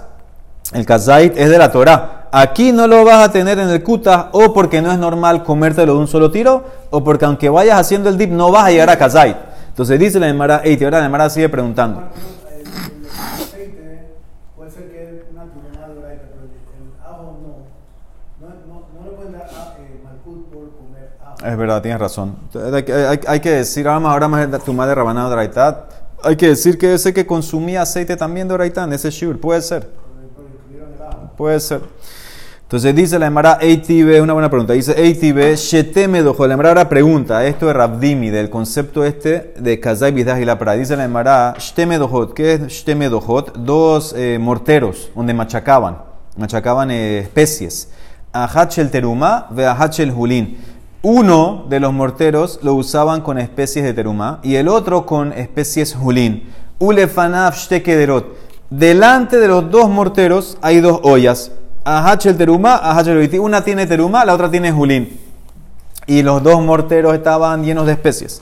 el 0.71 0.85
kazait 0.85 1.35
es 1.35 1.49
de 1.49 1.57
la 1.57 1.71
Torah. 1.71 2.20
Aquí 2.33 2.71
no 2.71 2.87
lo 2.87 3.03
vas 3.03 3.27
a 3.27 3.31
tener 3.31 3.59
en 3.59 3.69
el 3.69 3.83
kuta 3.83 4.29
o 4.31 4.53
porque 4.53 4.81
no 4.81 4.89
es 4.89 4.97
normal 4.97 5.43
comértelo 5.43 5.95
de 5.95 5.99
un 5.99 6.07
solo 6.07 6.31
tiro 6.31 6.63
o 6.89 7.03
porque 7.03 7.25
aunque 7.25 7.49
vayas 7.49 7.77
haciendo 7.77 8.09
el 8.09 8.17
dip 8.17 8.31
no 8.31 8.51
vas 8.51 8.67
a 8.67 8.71
llegar 8.71 8.89
a 8.89 8.97
kazait. 8.97 9.35
Entonces 9.67 9.99
dice 9.99 10.19
la 10.19 10.29
Emara, 10.29 10.61
y 10.65 10.81
ahora 10.83 10.99
la 11.01 11.05
Emara 11.07 11.29
sigue 11.29 11.49
preguntando. 11.49 12.03
Es 21.43 21.57
verdad, 21.57 21.81
tienes 21.81 21.99
razón. 21.99 22.35
Hay, 23.27 23.39
que 23.39 23.49
decir, 23.49 23.87
ahora 23.87 24.27
más 24.27 24.63
tu 24.63 24.73
madre 24.73 24.93
rabanado 24.93 25.31
de 25.31 25.35
Raitat. 25.35 25.91
Hay 26.23 26.35
que 26.35 26.49
decir 26.49 26.77
que 26.77 26.93
ese 26.93 27.13
que 27.13 27.25
consumía 27.25 27.81
aceite 27.81 28.15
también 28.15 28.47
de 28.47 28.55
Raitan, 28.55 28.93
ese 28.93 29.09
shur, 29.09 29.39
puede 29.39 29.61
ser. 29.61 29.89
Puede 31.35 31.59
ser. 31.59 31.81
Entonces 32.71 32.95
dice 32.95 33.19
la 33.19 33.25
Emara 33.25 33.55
ATB, 33.55 34.23
una 34.23 34.31
buena 34.31 34.49
pregunta. 34.49 34.71
Dice 34.71 34.93
ATB, 34.93 35.57
Sheteme 35.57 36.21
dojo. 36.21 36.47
La 36.47 36.53
Emara 36.53 36.69
ahora 36.69 36.87
pregunta, 36.87 37.45
esto 37.45 37.69
es 37.69 37.75
Rabdimi, 37.75 38.29
del 38.29 38.49
concepto 38.49 39.03
este 39.03 39.53
de 39.59 39.77
Kazai 39.81 40.13
Bidah 40.13 40.39
y 40.39 40.45
la 40.45 40.57
para. 40.57 40.71
Dice 40.71 40.95
la 40.95 41.03
Emara, 41.03 41.53
Shteme 41.59 41.97
dojot. 41.97 42.33
¿Qué 42.33 42.53
es 42.53 42.61
Shteme 42.67 43.09
dojot? 43.09 43.57
Dos 43.57 44.15
eh, 44.15 44.37
morteros 44.39 45.11
donde 45.13 45.33
machacaban, 45.33 45.97
machacaban 46.37 46.91
eh, 46.91 47.19
especies. 47.19 47.89
Ahachel 48.31 48.89
teruma 48.89 49.47
ve 49.49 49.65
ahachel 49.65 50.13
hulin. 50.15 50.57
Uno 51.01 51.65
de 51.67 51.81
los 51.81 51.91
morteros 51.91 52.61
lo 52.63 52.75
usaban 52.75 53.19
con 53.19 53.37
especies 53.37 53.83
de 53.83 53.93
teruma 53.93 54.39
y 54.43 54.55
el 54.55 54.69
otro 54.69 55.05
con 55.05 55.33
especies 55.33 55.93
hulin. 56.01 56.49
Ulefanaf 56.79 57.57
shtekederot. 57.57 58.27
Delante 58.69 59.39
de 59.39 59.49
los 59.49 59.69
dos 59.69 59.89
morteros 59.89 60.57
hay 60.61 60.79
dos 60.79 61.01
ollas. 61.03 61.51
Ahachel 61.83 62.37
teruma, 62.37 62.75
ahachel 62.75 63.39
Una 63.39 63.63
tiene 63.63 63.87
teruma, 63.87 64.23
la 64.23 64.35
otra 64.35 64.51
tiene 64.51 64.71
julín. 64.71 65.19
Y 66.05 66.21
los 66.21 66.43
dos 66.43 66.61
morteros 66.61 67.15
estaban 67.15 67.63
llenos 67.63 67.87
de 67.87 67.93
especies. 67.93 68.41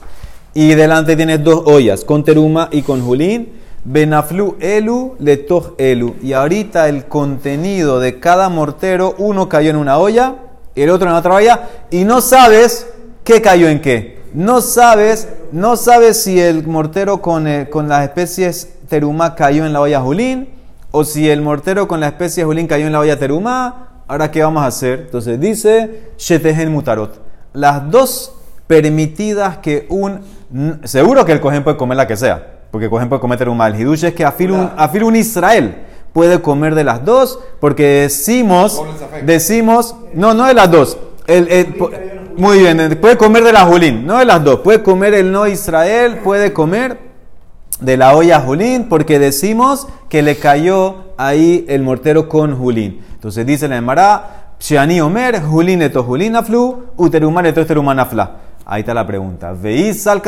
Y 0.52 0.74
delante 0.74 1.16
tiene 1.16 1.38
dos 1.38 1.62
ollas, 1.64 2.04
con 2.04 2.22
teruma 2.22 2.68
y 2.70 2.82
con 2.82 3.00
julín. 3.02 3.60
Benaflu 3.82 4.56
elu 4.60 5.16
letoch 5.20 5.72
elu. 5.78 6.16
Y 6.22 6.34
ahorita 6.34 6.88
el 6.88 7.06
contenido 7.06 7.98
de 7.98 8.20
cada 8.20 8.50
mortero, 8.50 9.14
uno 9.16 9.48
cayó 9.48 9.70
en 9.70 9.76
una 9.76 9.96
olla, 9.96 10.34
el 10.74 10.90
otro 10.90 11.08
en 11.08 11.14
otra 11.14 11.34
olla, 11.34 11.68
y 11.90 12.04
no 12.04 12.20
sabes 12.20 12.88
qué 13.24 13.40
cayó 13.40 13.68
en 13.68 13.80
qué. 13.80 14.20
No 14.34 14.60
sabes, 14.60 15.28
no 15.50 15.76
sabes 15.76 16.22
si 16.22 16.38
el 16.38 16.66
mortero 16.66 17.22
con, 17.22 17.46
eh, 17.48 17.70
con 17.70 17.88
las 17.88 18.04
especies 18.04 18.68
teruma 18.90 19.34
cayó 19.34 19.64
en 19.64 19.72
la 19.72 19.80
olla 19.80 20.00
julín 20.00 20.59
o 20.90 21.04
si 21.04 21.28
el 21.30 21.42
mortero 21.42 21.86
con 21.86 22.00
la 22.00 22.08
especie 22.08 22.44
julín 22.44 22.66
cayó 22.66 22.86
en 22.86 22.92
la 22.92 23.00
olla 23.00 23.18
terumá, 23.18 24.02
ahora 24.08 24.30
qué 24.30 24.42
vamos 24.42 24.62
a 24.62 24.66
hacer? 24.66 25.02
Entonces 25.06 25.38
dice 25.38 26.12
Shetehen 26.18 26.70
Mutarot. 26.72 27.20
Las 27.52 27.90
dos 27.90 28.34
permitidas 28.66 29.58
que 29.58 29.86
un. 29.88 30.20
Seguro 30.84 31.24
que 31.24 31.32
el 31.32 31.40
cojín 31.40 31.62
puede 31.62 31.76
comer 31.76 31.96
la 31.96 32.06
que 32.06 32.16
sea, 32.16 32.60
porque 32.70 32.86
el 32.86 32.90
cojín 32.90 33.08
puede 33.08 33.20
comer 33.20 33.38
terumá. 33.38 33.68
El 33.68 33.80
hidush 33.80 34.04
es 34.04 34.14
que 34.14 34.24
afir 34.24 34.52
un, 34.52 34.70
un 35.04 35.16
Israel 35.16 35.76
puede 36.12 36.40
comer 36.40 36.74
de 36.74 36.84
las 36.84 37.04
dos, 37.04 37.38
porque 37.60 38.02
decimos. 38.02 38.82
Decimos. 39.24 39.94
No, 40.14 40.34
no 40.34 40.46
de 40.46 40.54
las 40.54 40.70
dos. 40.70 40.98
muy 42.36 42.58
bien, 42.58 42.98
puede 43.00 43.16
comer 43.16 43.44
de 43.44 43.52
la 43.52 43.64
Julín, 43.64 44.06
no 44.06 44.18
de 44.18 44.24
las 44.24 44.42
dos. 44.42 44.60
Puede 44.60 44.82
comer 44.82 45.14
el 45.14 45.30
no 45.30 45.46
Israel, 45.46 46.18
puede 46.24 46.52
comer 46.52 47.09
de 47.80 47.96
la 47.96 48.14
olla 48.14 48.40
Julín, 48.40 48.88
porque 48.88 49.18
decimos 49.18 49.88
que 50.08 50.22
le 50.22 50.36
cayó 50.36 51.12
ahí 51.16 51.64
el 51.68 51.82
mortero 51.82 52.28
con 52.28 52.56
Julín. 52.56 53.04
Entonces 53.14 53.46
dice 53.46 53.68
la 53.68 53.76
Emara, 53.76 54.54
Shiani 54.58 55.00
Omer, 55.00 55.42
Julín 55.42 55.82
eto 55.82 56.02
Julín 56.04 56.36
aflu, 56.36 56.86
uterumar 56.96 57.46
eto 57.46 57.60
afla. 57.60 58.30
Ahí 58.66 58.80
está 58.80 58.94
la 58.94 59.06
pregunta. 59.06 59.52
Veis 59.52 60.06
al 60.06 60.22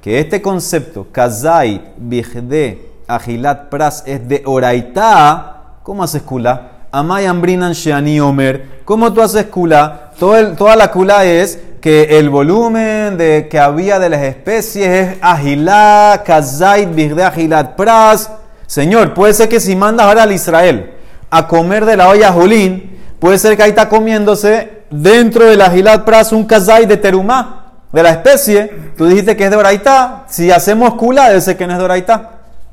que 0.00 0.20
este 0.20 0.42
concepto, 0.42 1.06
Kazait, 1.10 1.82
Bigde, 1.96 2.90
Agilat 3.06 3.68
Pras, 3.68 4.04
es 4.06 4.28
de 4.28 4.42
Oraita. 4.44 5.78
¿Cómo 5.82 6.02
haces 6.02 6.22
kula? 6.22 6.77
Amay 6.90 7.26
Ambrinan 7.26 7.72
Shiani 7.72 8.18
Omer. 8.20 8.80
¿Cómo 8.84 9.12
tú 9.12 9.20
haces 9.20 9.46
kula? 9.46 10.12
toda 10.18 10.74
la 10.74 10.90
kula 10.90 11.24
es 11.26 11.58
que 11.80 12.18
el 12.18 12.28
volumen 12.30 13.16
de, 13.18 13.46
que 13.48 13.58
había 13.58 13.98
de 13.98 14.08
las 14.08 14.22
especies 14.22 14.88
es 14.88 15.16
agilá, 15.20 16.22
kazait, 16.24 16.92
bigde 16.92 17.22
agilat 17.22 17.76
pras. 17.76 18.30
Señor, 18.66 19.14
puede 19.14 19.34
ser 19.34 19.48
que 19.48 19.60
si 19.60 19.76
mandas 19.76 20.06
ahora 20.06 20.22
al 20.24 20.32
Israel 20.32 20.94
a 21.30 21.46
comer 21.46 21.84
de 21.84 21.96
la 21.96 22.08
olla 22.08 22.32
julín, 22.32 22.98
puede 23.20 23.38
ser 23.38 23.56
que 23.56 23.62
ahí 23.62 23.70
está 23.70 23.88
comiéndose 23.88 24.82
dentro 24.90 25.44
de 25.44 25.56
la 25.56 25.66
agilat 25.66 26.04
pras 26.04 26.32
un 26.32 26.44
kazait 26.44 26.88
de 26.88 26.96
terumá, 26.96 27.74
de 27.92 28.02
la 28.02 28.10
especie. 28.10 28.72
Tú 28.96 29.06
dijiste 29.06 29.36
que 29.36 29.44
es 29.44 29.50
de 29.50 29.56
oraitá. 29.56 30.24
Si 30.28 30.50
hacemos 30.50 30.94
kula, 30.94 31.30
debe 31.30 31.56
que 31.56 31.66
no 31.66 31.74
es 31.74 31.78
de 31.78 31.84
oraitá. 31.84 32.30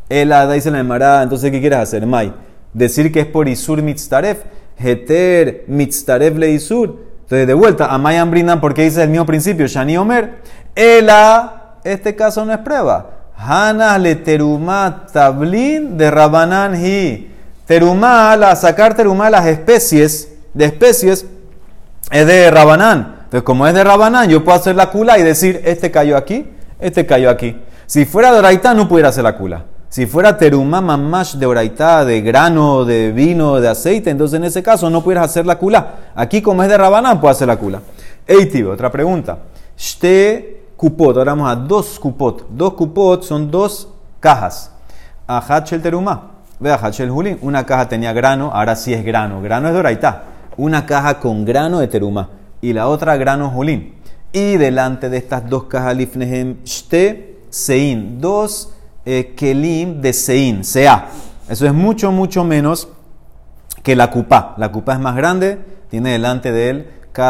Él 0.08 0.34
dice 0.54 0.71
la 0.71 0.80
emarada, 0.80 1.23
entonces 1.23 1.51
¿qué 1.51 1.60
quieres 1.60 1.80
hacer, 1.80 2.06
Mai? 2.08 2.34
Decir 2.75 3.09
que 3.09 3.21
es 3.21 3.25
por 3.25 3.47
Isur 3.47 3.81
mitztaref, 3.81 4.39
Heter 4.77 5.63
mitztaref 5.67 6.35
le 6.35 6.51
Isur. 6.51 6.99
Entonces, 7.21 7.47
de 7.47 7.53
vuelta, 7.53 7.85
a 7.85 7.97
Mayan 7.97 8.29
brindan 8.29 8.59
porque 8.59 8.83
dice 8.83 9.01
el 9.01 9.09
mismo 9.09 9.25
principio, 9.25 9.65
Shani 9.65 9.95
Omer. 9.95 10.41
Ela, 10.75 11.77
este 11.85 12.17
caso 12.17 12.43
no 12.43 12.51
es 12.51 12.57
prueba. 12.59 13.11
Hana 13.38 13.97
le 13.97 14.15
terumá 14.15 15.05
tablin 15.11 15.97
de 15.97 16.11
Rabanán 16.11 16.75
hi. 16.75 17.31
Terumá, 17.65 18.35
la 18.35 18.53
sacar 18.57 18.93
terumá 18.93 19.29
las 19.29 19.45
especies, 19.45 20.33
de 20.53 20.65
especies, 20.65 21.25
es 22.11 22.27
de 22.27 22.51
Rabanán. 22.51 23.19
Entonces, 23.23 23.43
como 23.43 23.65
es 23.67 23.73
de 23.73 23.85
Rabanán, 23.85 24.29
yo 24.29 24.43
puedo 24.43 24.57
hacer 24.57 24.75
la 24.75 24.91
cula 24.91 25.17
y 25.17 25.23
decir, 25.23 25.61
este 25.63 25.91
cayó 25.91 26.17
aquí, 26.17 26.45
este 26.81 27.05
cayó 27.05 27.29
aquí. 27.29 27.55
Si 27.85 28.03
fuera 28.03 28.33
de 28.33 28.75
no 28.75 28.89
pudiera 28.89 29.07
hacer 29.07 29.23
la 29.23 29.38
cula. 29.38 29.63
Si 29.95 30.05
fuera 30.08 30.38
terumá 30.38 30.81
mamash 30.81 31.36
de 31.36 31.45
oraitá, 31.45 32.03
de 32.03 32.19
grano, 32.19 32.84
de 32.84 33.13
vino, 33.13 33.62
de 33.62 33.69
aceite, 33.69 34.10
entonces 34.10 34.36
en 34.36 34.43
ese 34.43 34.62
caso 34.62 34.89
no 34.89 35.01
pudieras 35.01 35.29
hacer 35.29 35.45
la 35.45 35.58
kula. 35.58 36.12
Aquí 36.13 36.41
como 36.41 36.63
es 36.63 36.67
de 36.67 36.77
rabanán, 36.77 37.21
puedo 37.21 37.31
hacer 37.31 37.47
la 37.47 37.55
kula. 37.55 37.79
Eitivo, 38.27 38.73
otra 38.73 38.91
pregunta. 38.91 39.38
Shte 39.77 40.63
kupot, 40.75 41.15
ahora 41.15 41.31
vamos 41.31 41.49
a 41.49 41.55
dos 41.55 41.97
kupot. 41.97 42.45
Dos 42.49 42.73
kupot 42.73 43.23
son 43.23 43.49
dos 43.49 43.88
cajas. 44.19 44.69
Ahachel 45.27 45.81
terumá. 45.81 46.31
Ve 46.60 46.73
Ahachel 46.73 47.10
julín. 47.10 47.38
Una 47.41 47.65
caja 47.65 47.88
tenía 47.88 48.12
grano, 48.12 48.51
ahora 48.53 48.75
sí 48.75 48.93
es 48.93 49.05
grano. 49.05 49.41
Grano 49.41 49.69
es 49.69 49.73
de 49.75 49.79
oraitá. 49.79 50.23
Una 50.58 50.86
caja 50.86 51.21
con 51.21 51.45
grano 51.45 51.79
de 51.79 51.88
terumá. 51.88 52.31
Y 52.60 52.73
la 52.73 52.89
otra 52.89 53.15
grano 53.15 53.49
julín. 53.49 53.93
Y 54.34 54.58
delante 54.58 55.08
de 55.08 55.15
estas 55.15 55.49
dos 55.49 55.63
cajas 55.67 55.95
lifnehem 55.95 56.58
shte 56.65 57.39
sein. 57.49 58.19
Dos 58.19 58.73
eh, 59.06 59.34
kelim 59.36 60.02
de 60.02 60.13
sein, 60.13 60.63
sea. 60.63 61.10
Eso 61.48 61.65
es 61.65 61.74
mucho, 61.74 62.12
mucho 62.12 62.44
menos 62.44 62.88
que 63.84 63.96
la 63.96 64.10
cupa. 64.10 64.56
La 64.58 64.72
cupa 64.72 64.94
es 64.94 65.00
más 65.00 65.15
grande, 65.15 65.60
tiene 65.89 66.12
delante 66.12 66.52
de 66.52 66.70
él, 66.70 66.89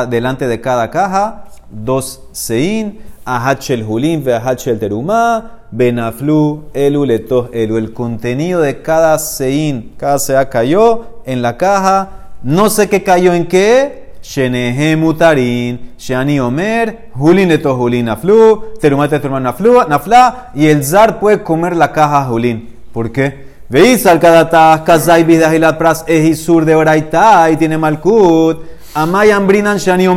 delante 0.10 0.48
de 0.48 0.62
cada 0.62 0.90
caja, 0.90 1.46
dos 1.70 2.22
sein, 2.32 3.00
ahachel 3.26 3.84
hulim, 3.84 4.24
ve 4.24 4.34
ahachel 4.34 4.80
terumá, 4.80 5.60
benaflu, 5.72 6.70
elu 6.74 7.06
leto 7.06 7.50
elu. 7.54 7.78
El 7.78 7.94
contenido 7.94 8.62
de 8.62 8.82
cada 8.82 9.20
sein, 9.20 9.94
cada 9.98 10.18
sea 10.20 10.50
cayó 10.50 11.22
en 11.26 11.42
la 11.42 11.58
caja, 11.58 12.32
no 12.42 12.70
sé 12.70 12.88
qué 12.88 13.04
cayó 13.04 13.34
en 13.34 13.48
qué, 13.48 14.05
Shenehe 14.28 14.96
mutarin, 14.96 15.92
Shani 16.00 16.40
Omer, 16.40 17.12
Julin 17.14 17.52
eto 17.52 17.76
Julin 17.76 18.10
aflu, 18.10 18.74
Terumate 18.82 19.20
tu 19.20 19.30
naflu, 19.30 19.88
nafla, 19.88 20.52
y 20.56 20.66
el 20.66 20.84
zar 20.84 21.20
puede 21.20 21.44
comer 21.44 21.76
la 21.76 21.92
caja 21.92 22.26
Julin. 22.26 22.68
¿Por 22.92 23.12
qué? 23.12 23.46
Veis 23.70 24.06
al 24.08 24.20
kadata, 24.20 24.84
kazai 24.84 25.60
la 25.60 25.78
pras 25.78 26.06
de 26.06 26.76
oraita 26.76 27.52
y 27.52 27.58
tiene 27.58 27.78
malkut, 27.78 28.64
amay 28.96 29.30
ambrinan 29.30 29.78
Shani. 29.78 30.08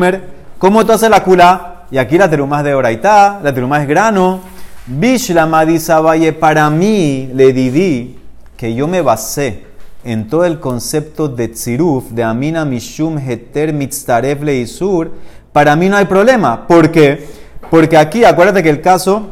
¿Cómo 0.59 0.87
tú 0.87 0.93
haces 0.93 1.11
la 1.11 1.23
kula? 1.23 1.85
Y 1.91 1.99
aquí 1.99 2.17
la 2.17 2.31
teruma 2.31 2.59
es 2.59 2.65
de 2.65 2.75
oraita, 2.75 3.41
la 3.43 3.53
teruma 3.53 3.83
es 3.83 3.89
grano. 3.89 4.41
Bish 4.87 5.31
la 5.31 5.45
madisa 5.45 6.01
valle 6.01 6.33
para 6.33 6.71
mí 6.71 7.31
le 7.35 7.53
didi 7.53 8.17
que 8.57 8.75
yo 8.75 8.89
me 8.89 9.03
basé 9.03 9.68
en 10.05 10.29
todo 10.29 10.45
el 10.45 10.61
concepto 10.61 11.29
de 11.29 11.49
tziruf, 11.49 12.11
de 12.11 12.23
amina 12.23 12.65
mishum 12.65 13.19
heter 13.19 13.73
mitztaref 13.73 14.43
leisur, 14.43 15.13
para 15.53 15.77
mí 15.77 15.89
no 15.89 15.97
hay 15.97 16.05
problema. 16.05 16.67
¿Por 16.67 16.91
qué? 16.91 17.27
Porque 17.71 17.97
aquí, 17.97 18.25
acuérdate 18.25 18.63
que 18.63 18.71
el 18.71 18.81
caso 18.81 19.31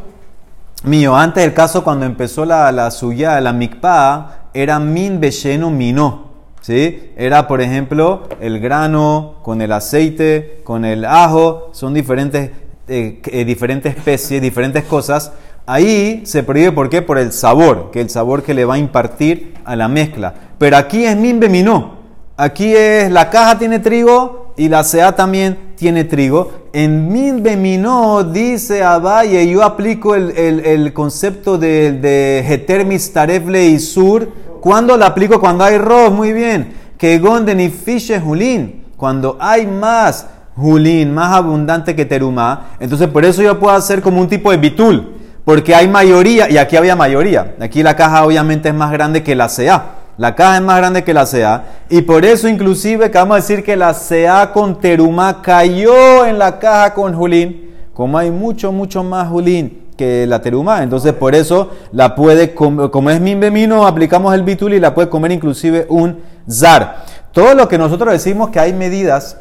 mío, 0.83 1.15
antes 1.15 1.43
el 1.43 1.53
caso 1.53 1.83
cuando 1.83 2.05
empezó 2.05 2.45
la, 2.45 2.71
la 2.71 2.91
suya, 2.91 3.39
la 3.41 3.53
mikpa, 3.53 4.49
era 4.53 4.79
min 4.79 5.19
besheno 5.19 5.69
mino. 5.69 6.27
¿Sí? 6.61 7.13
Era, 7.15 7.47
por 7.47 7.61
ejemplo, 7.61 8.27
el 8.41 8.59
grano 8.59 9.35
con 9.41 9.61
el 9.61 9.71
aceite, 9.71 10.61
con 10.65 10.83
el 10.83 11.05
ajo, 11.05 11.69
son 11.71 11.93
diferentes, 11.93 12.51
eh, 12.89 13.21
eh, 13.25 13.45
diferentes 13.45 13.95
especies, 13.95 14.41
diferentes 14.41 14.83
cosas. 14.83 15.31
Ahí 15.69 16.21
se 16.23 16.43
prohíbe, 16.43 16.71
¿por 16.71 16.87
qué? 16.89 17.01
Por 17.01 17.17
el 17.17 17.33
sabor, 17.33 17.91
que 17.91 17.99
el 17.99 18.09
sabor 18.09 18.41
que 18.41 18.53
le 18.53 18.63
va 18.63 18.75
a 18.75 18.77
impartir 18.77 19.53
a 19.65 19.75
la 19.75 19.89
mezcla. 19.89 20.33
Pero 20.57 20.77
aquí 20.77 21.03
es 21.03 21.17
minbe 21.17 21.49
minó. 21.49 21.97
Aquí 22.37 22.73
es 22.73 23.11
la 23.11 23.29
caja 23.29 23.59
tiene 23.59 23.79
trigo 23.79 24.53
y 24.55 24.69
la 24.69 24.85
sea 24.85 25.13
también 25.13 25.73
tiene 25.75 26.05
trigo. 26.05 26.69
En 26.71 27.11
minbe 27.11 27.57
minó 27.57 28.23
dice 28.23 28.81
Abaye, 28.81 29.45
yo 29.49 29.61
aplico 29.61 30.15
el, 30.15 30.93
concepto 30.93 31.57
de, 31.57 31.91
de 31.91 33.03
tarefle 33.13 33.67
y 33.67 33.79
sur. 33.79 34.31
¿Cuándo 34.61 34.95
lo 34.95 35.03
aplico? 35.03 35.37
Cuando 35.41 35.65
hay 35.65 35.75
arroz, 35.75 36.13
muy 36.13 36.31
bien. 36.31 36.75
Que 36.97 37.19
gonde 37.19 37.53
ni 37.53 37.67
fiche 37.67 38.21
julín. 38.21 38.85
Cuando 38.95 39.35
hay 39.37 39.67
más 39.67 40.27
julín, 40.55 41.13
más 41.13 41.33
abundante 41.33 41.93
que 41.93 42.05
teruma. 42.05 42.67
Entonces 42.79 43.09
por 43.09 43.25
eso 43.25 43.41
yo 43.41 43.59
puedo 43.59 43.75
hacer 43.75 44.01
como 44.01 44.21
un 44.21 44.29
tipo 44.29 44.49
de 44.49 44.55
bitul 44.55 45.16
porque 45.47 45.73
hay 45.73 45.87
mayoría, 45.87 46.49
y 46.49 46.57
aquí 46.57 46.75
había 46.75 46.97
mayoría. 46.97 47.55
Aquí 47.61 47.81
la 47.81 47.95
caja 47.95 48.25
obviamente 48.25 48.67
es 48.67 48.75
más 48.75 48.91
grande 48.91 49.23
que 49.23 49.33
la 49.33 49.47
CA. 49.47 49.91
La 50.17 50.35
caja 50.35 50.57
es 50.57 50.61
más 50.61 50.75
grande 50.75 51.05
que 51.05 51.13
la 51.13 51.25
CA. 51.25 51.63
Y 51.89 52.01
por 52.01 52.25
eso 52.25 52.49
inclusive 52.49 53.09
que 53.09 53.17
vamos 53.17 53.35
a 53.35 53.39
decir 53.39 53.63
que 53.63 53.77
la 53.77 53.93
CA 53.93 54.51
con 54.51 54.81
teruma 54.81 55.41
cayó 55.41 56.25
en 56.25 56.37
la 56.37 56.59
caja 56.59 56.93
con 56.93 57.13
Julín. 57.13 57.77
Como 57.93 58.17
hay 58.17 58.29
mucho, 58.29 58.73
mucho 58.73 59.05
más 59.05 59.29
Julín 59.29 59.83
que 59.95 60.27
la 60.27 60.41
teruma. 60.41 60.83
Entonces 60.83 61.13
por 61.13 61.33
eso 61.33 61.71
la 61.93 62.13
puede, 62.13 62.53
comer, 62.53 62.91
como 62.91 63.09
es 63.09 63.21
mimbemino, 63.21 63.87
aplicamos 63.87 64.35
el 64.35 64.43
bitul 64.43 64.73
y 64.73 64.81
la 64.81 64.93
puede 64.93 65.07
comer 65.07 65.31
inclusive 65.31 65.85
un 65.87 66.23
zar. 66.51 67.05
Todo 67.31 67.53
lo 67.55 67.69
que 67.69 67.77
nosotros 67.77 68.11
decimos 68.11 68.49
que 68.49 68.59
hay 68.59 68.73
medidas, 68.73 69.37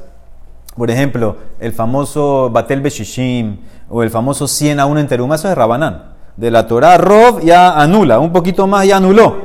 por 0.76 0.90
ejemplo, 0.90 1.36
el 1.58 1.72
famoso 1.72 2.50
Batel 2.50 2.80
Beshishim 2.80 3.58
o 3.88 4.02
el 4.02 4.10
famoso 4.10 4.46
100 4.46 4.80
a 4.80 4.86
1 4.86 5.00
en 5.00 5.08
teruma, 5.08 5.36
eso 5.36 5.48
es 5.48 5.54
Rabanán. 5.54 6.16
De 6.36 6.50
la 6.50 6.66
Torah, 6.66 6.98
Rov 6.98 7.42
ya 7.42 7.80
anula, 7.80 8.18
un 8.18 8.32
poquito 8.32 8.66
más 8.66 8.86
ya 8.86 8.98
anuló. 8.98 9.36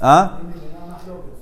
¿Ah? 0.00 0.38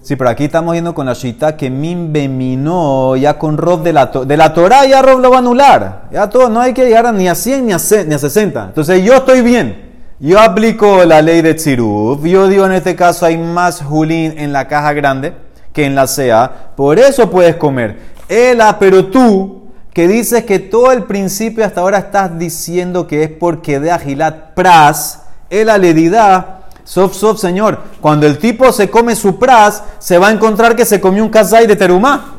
Sí, 0.05 0.17
pero 0.17 0.29
aquí 0.29 0.45
estamos 0.45 0.73
viendo 0.73 0.93
con 0.93 1.07
la 1.07 1.15
Shita 1.15 1.57
que 1.57 1.71
Min 1.71 2.13
Beminó, 2.13 3.17
ya 3.17 3.39
con 3.39 3.57
Rob 3.57 3.83
de 3.83 3.95
la, 3.95 4.07
de 4.07 4.37
la 4.37 4.53
Torah, 4.53 4.85
ya 4.85 5.01
Rob 5.01 5.19
lo 5.21 5.31
va 5.31 5.37
a 5.37 5.39
anular. 5.39 6.09
Ya 6.13 6.29
todo, 6.29 6.51
no 6.51 6.61
hay 6.61 6.75
que 6.75 6.85
llegar 6.85 7.15
ni 7.15 7.27
a 7.27 7.35
100 7.35 7.67
ni 7.67 7.73
a, 7.73 7.79
60. 7.79 8.65
Entonces 8.67 9.03
yo 9.03 9.15
estoy 9.15 9.41
bien. 9.41 9.93
Yo 10.21 10.39
aplico 10.41 11.05
la 11.05 11.23
ley 11.23 11.41
de 11.41 11.55
Tziruf. 11.55 12.23
Yo 12.23 12.49
digo 12.49 12.67
en 12.67 12.73
este 12.73 12.95
caso 12.95 13.25
hay 13.25 13.39
más 13.39 13.83
Julín 13.83 14.35
en 14.37 14.53
la 14.53 14.69
caja 14.69 14.93
grande 14.93 15.33
que 15.73 15.87
en 15.87 15.95
la 15.95 16.07
CA. 16.07 16.53
Por 16.77 16.99
eso 16.99 17.31
puedes 17.31 17.57
comer. 17.57 17.97
Ela, 18.29 18.79
pero 18.79 19.07
tú, 19.07 19.69
que 19.93 20.09
dices 20.09 20.45
que 20.45 20.59
todo 20.59 20.93
el 20.93 21.05
principio 21.05 21.65
hasta 21.65 21.81
ahora 21.81 21.99
estás 21.99 22.39
diciendo 22.39 23.07
que 23.07 23.25
es 23.25 23.31
porque 23.31 23.81
de 23.81 23.91
Agilat 23.91 24.55
Pras, 24.55 25.23
Ela 25.51 25.79
le 25.79 25.95
dirá 25.95 26.55
Sof, 26.85 27.15
sof, 27.17 27.41
señor. 27.41 27.79
Cuando 28.01 28.27
el 28.27 28.39
tipo 28.39 28.71
se 28.71 28.91
come 28.91 29.17
su 29.17 29.39
pras, 29.39 29.83
se 29.99 30.19
va 30.19 30.29
a 30.29 30.33
encontrar 30.33 30.77
que 30.77 30.85
se 30.85 31.01
comió 31.01 31.25
un 31.25 31.31
kazay 31.31 31.67
de 31.67 31.77
terumá. 31.77 32.35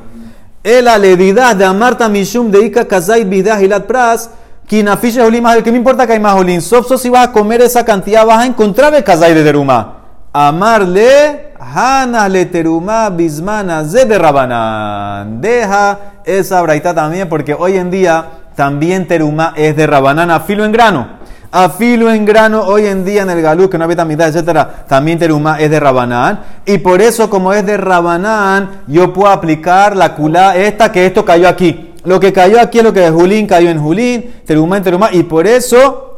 El 0.63 0.87
aledidad 0.87 1.55
de 1.55 1.65
Amarta 1.65 2.07
Mishum 2.07 2.51
de 2.51 2.65
Ika 2.65 2.87
kazay 2.87 3.23
bidah 3.23 3.61
hilat 3.61 3.85
pras. 3.85 4.29
Kinafisha 4.67 5.27
más 5.41 5.61
que 5.63 5.71
me 5.71 5.77
importa 5.77 6.05
que 6.05 6.13
hay 6.13 6.19
más 6.19 6.35
olin. 6.35 6.61
Sof, 6.61 6.87
sof, 6.87 7.01
si 7.01 7.09
vas 7.09 7.27
a 7.27 7.31
comer 7.31 7.61
esa 7.61 7.83
cantidad, 7.83 8.25
vas 8.25 8.39
a 8.39 8.45
encontrar 8.45 8.93
el 8.93 9.03
kazay 9.03 9.33
de 9.33 9.43
terumá. 9.43 9.94
Amarle, 10.37 11.53
Hana 11.57 12.27
le 12.27 12.45
terumá 12.47 13.09
bismana 13.09 13.83
rabanán. 14.19 15.39
Deja 15.39 15.97
esa 16.25 16.61
braita 16.61 16.93
también, 16.93 17.29
porque 17.29 17.53
hoy 17.53 17.77
en 17.77 17.89
día 17.89 18.25
también 18.53 19.07
terumá 19.07 19.53
es 19.55 19.77
de 19.77 19.87
rabanán, 19.87 20.29
afilo 20.31 20.65
en 20.65 20.73
grano 20.73 21.25
afilo 21.51 22.11
en 22.11 22.25
grano 22.25 22.63
hoy 22.63 22.85
en 22.85 23.05
día 23.05 23.21
en 23.21 23.29
el 23.29 23.41
galú, 23.41 23.69
que 23.69 23.77
no 23.77 23.85
había 23.85 24.03
mitad, 24.03 24.27
etcétera, 24.27 24.83
también 24.89 25.17
terumá 25.17 25.57
es 25.57 25.71
de 25.71 25.79
rabanán. 25.79 26.41
Y 26.65 26.79
por 26.79 27.01
eso, 27.01 27.29
como 27.29 27.53
es 27.53 27.65
de 27.65 27.77
rabanán, 27.77 28.81
yo 28.87 29.13
puedo 29.13 29.29
aplicar 29.29 29.95
la 29.95 30.15
culá 30.15 30.57
esta, 30.57 30.91
que 30.91 31.05
esto 31.05 31.23
cayó 31.23 31.47
aquí. 31.47 31.93
Lo 32.03 32.19
que 32.19 32.33
cayó 32.33 32.59
aquí 32.59 32.79
es 32.79 32.83
lo 32.83 32.91
que 32.91 32.99
de 32.99 33.09
Julín 33.09 33.47
cayó 33.47 33.69
en 33.69 33.81
Julín, 33.81 34.33
terumá 34.45 34.77
en 34.77 34.83
terumá. 34.83 35.09
Y 35.13 35.23
por 35.23 35.47
eso 35.47 36.14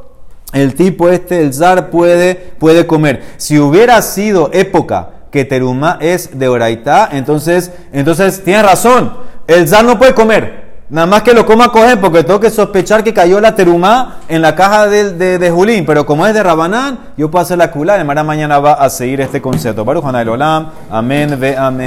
el 0.58 0.76
tipo 0.76 1.10
este, 1.10 1.42
el 1.42 1.54
zar, 1.54 1.90
puede, 1.90 2.36
puede 2.36 2.86
comer. 2.86 3.24
Si 3.38 3.60
hubiera 3.60 4.02
sido 4.02 4.50
época 4.54 5.10
que 5.32 5.46
terumá 5.46 5.98
es 6.02 6.38
de 6.38 6.48
oraitá, 6.48 7.10
entonces, 7.12 7.72
entonces 7.92 8.44
tiene 8.44 8.64
razón. 8.64 9.14
El 9.48 9.68
zar 9.68 9.86
no 9.86 9.98
puede 9.98 10.14
comer. 10.14 10.68
Nada 10.90 11.06
más 11.06 11.22
que 11.22 11.34
lo 11.34 11.46
coma 11.46 11.70
coger 11.70 12.00
porque 12.00 12.24
tengo 12.24 12.40
que 12.40 12.50
sospechar 12.50 13.04
que 13.04 13.14
cayó 13.14 13.42
la 13.42 13.54
terumá 13.54 14.20
en 14.30 14.42
la 14.42 14.56
caja 14.56 14.88
de, 14.88 15.38
de, 15.38 15.52
Julín. 15.52 15.86
Pero 15.86 16.06
como 16.06 16.26
es 16.26 16.34
de 16.34 16.42
Rabanán, 16.42 17.00
yo 17.18 17.30
puedo 17.30 17.44
hacer 17.44 17.58
la 17.58 17.72
culá. 17.72 17.98
De 17.98 18.06
mañana 18.06 18.60
va 18.60 18.74
a 18.74 18.90
seguir 18.90 19.20
este 19.20 19.42
concepto. 19.42 19.84
Baruch 19.84 20.06
Olam. 20.06 20.70
Amén, 20.90 21.38
ve 21.38 21.58
amén. 21.58 21.86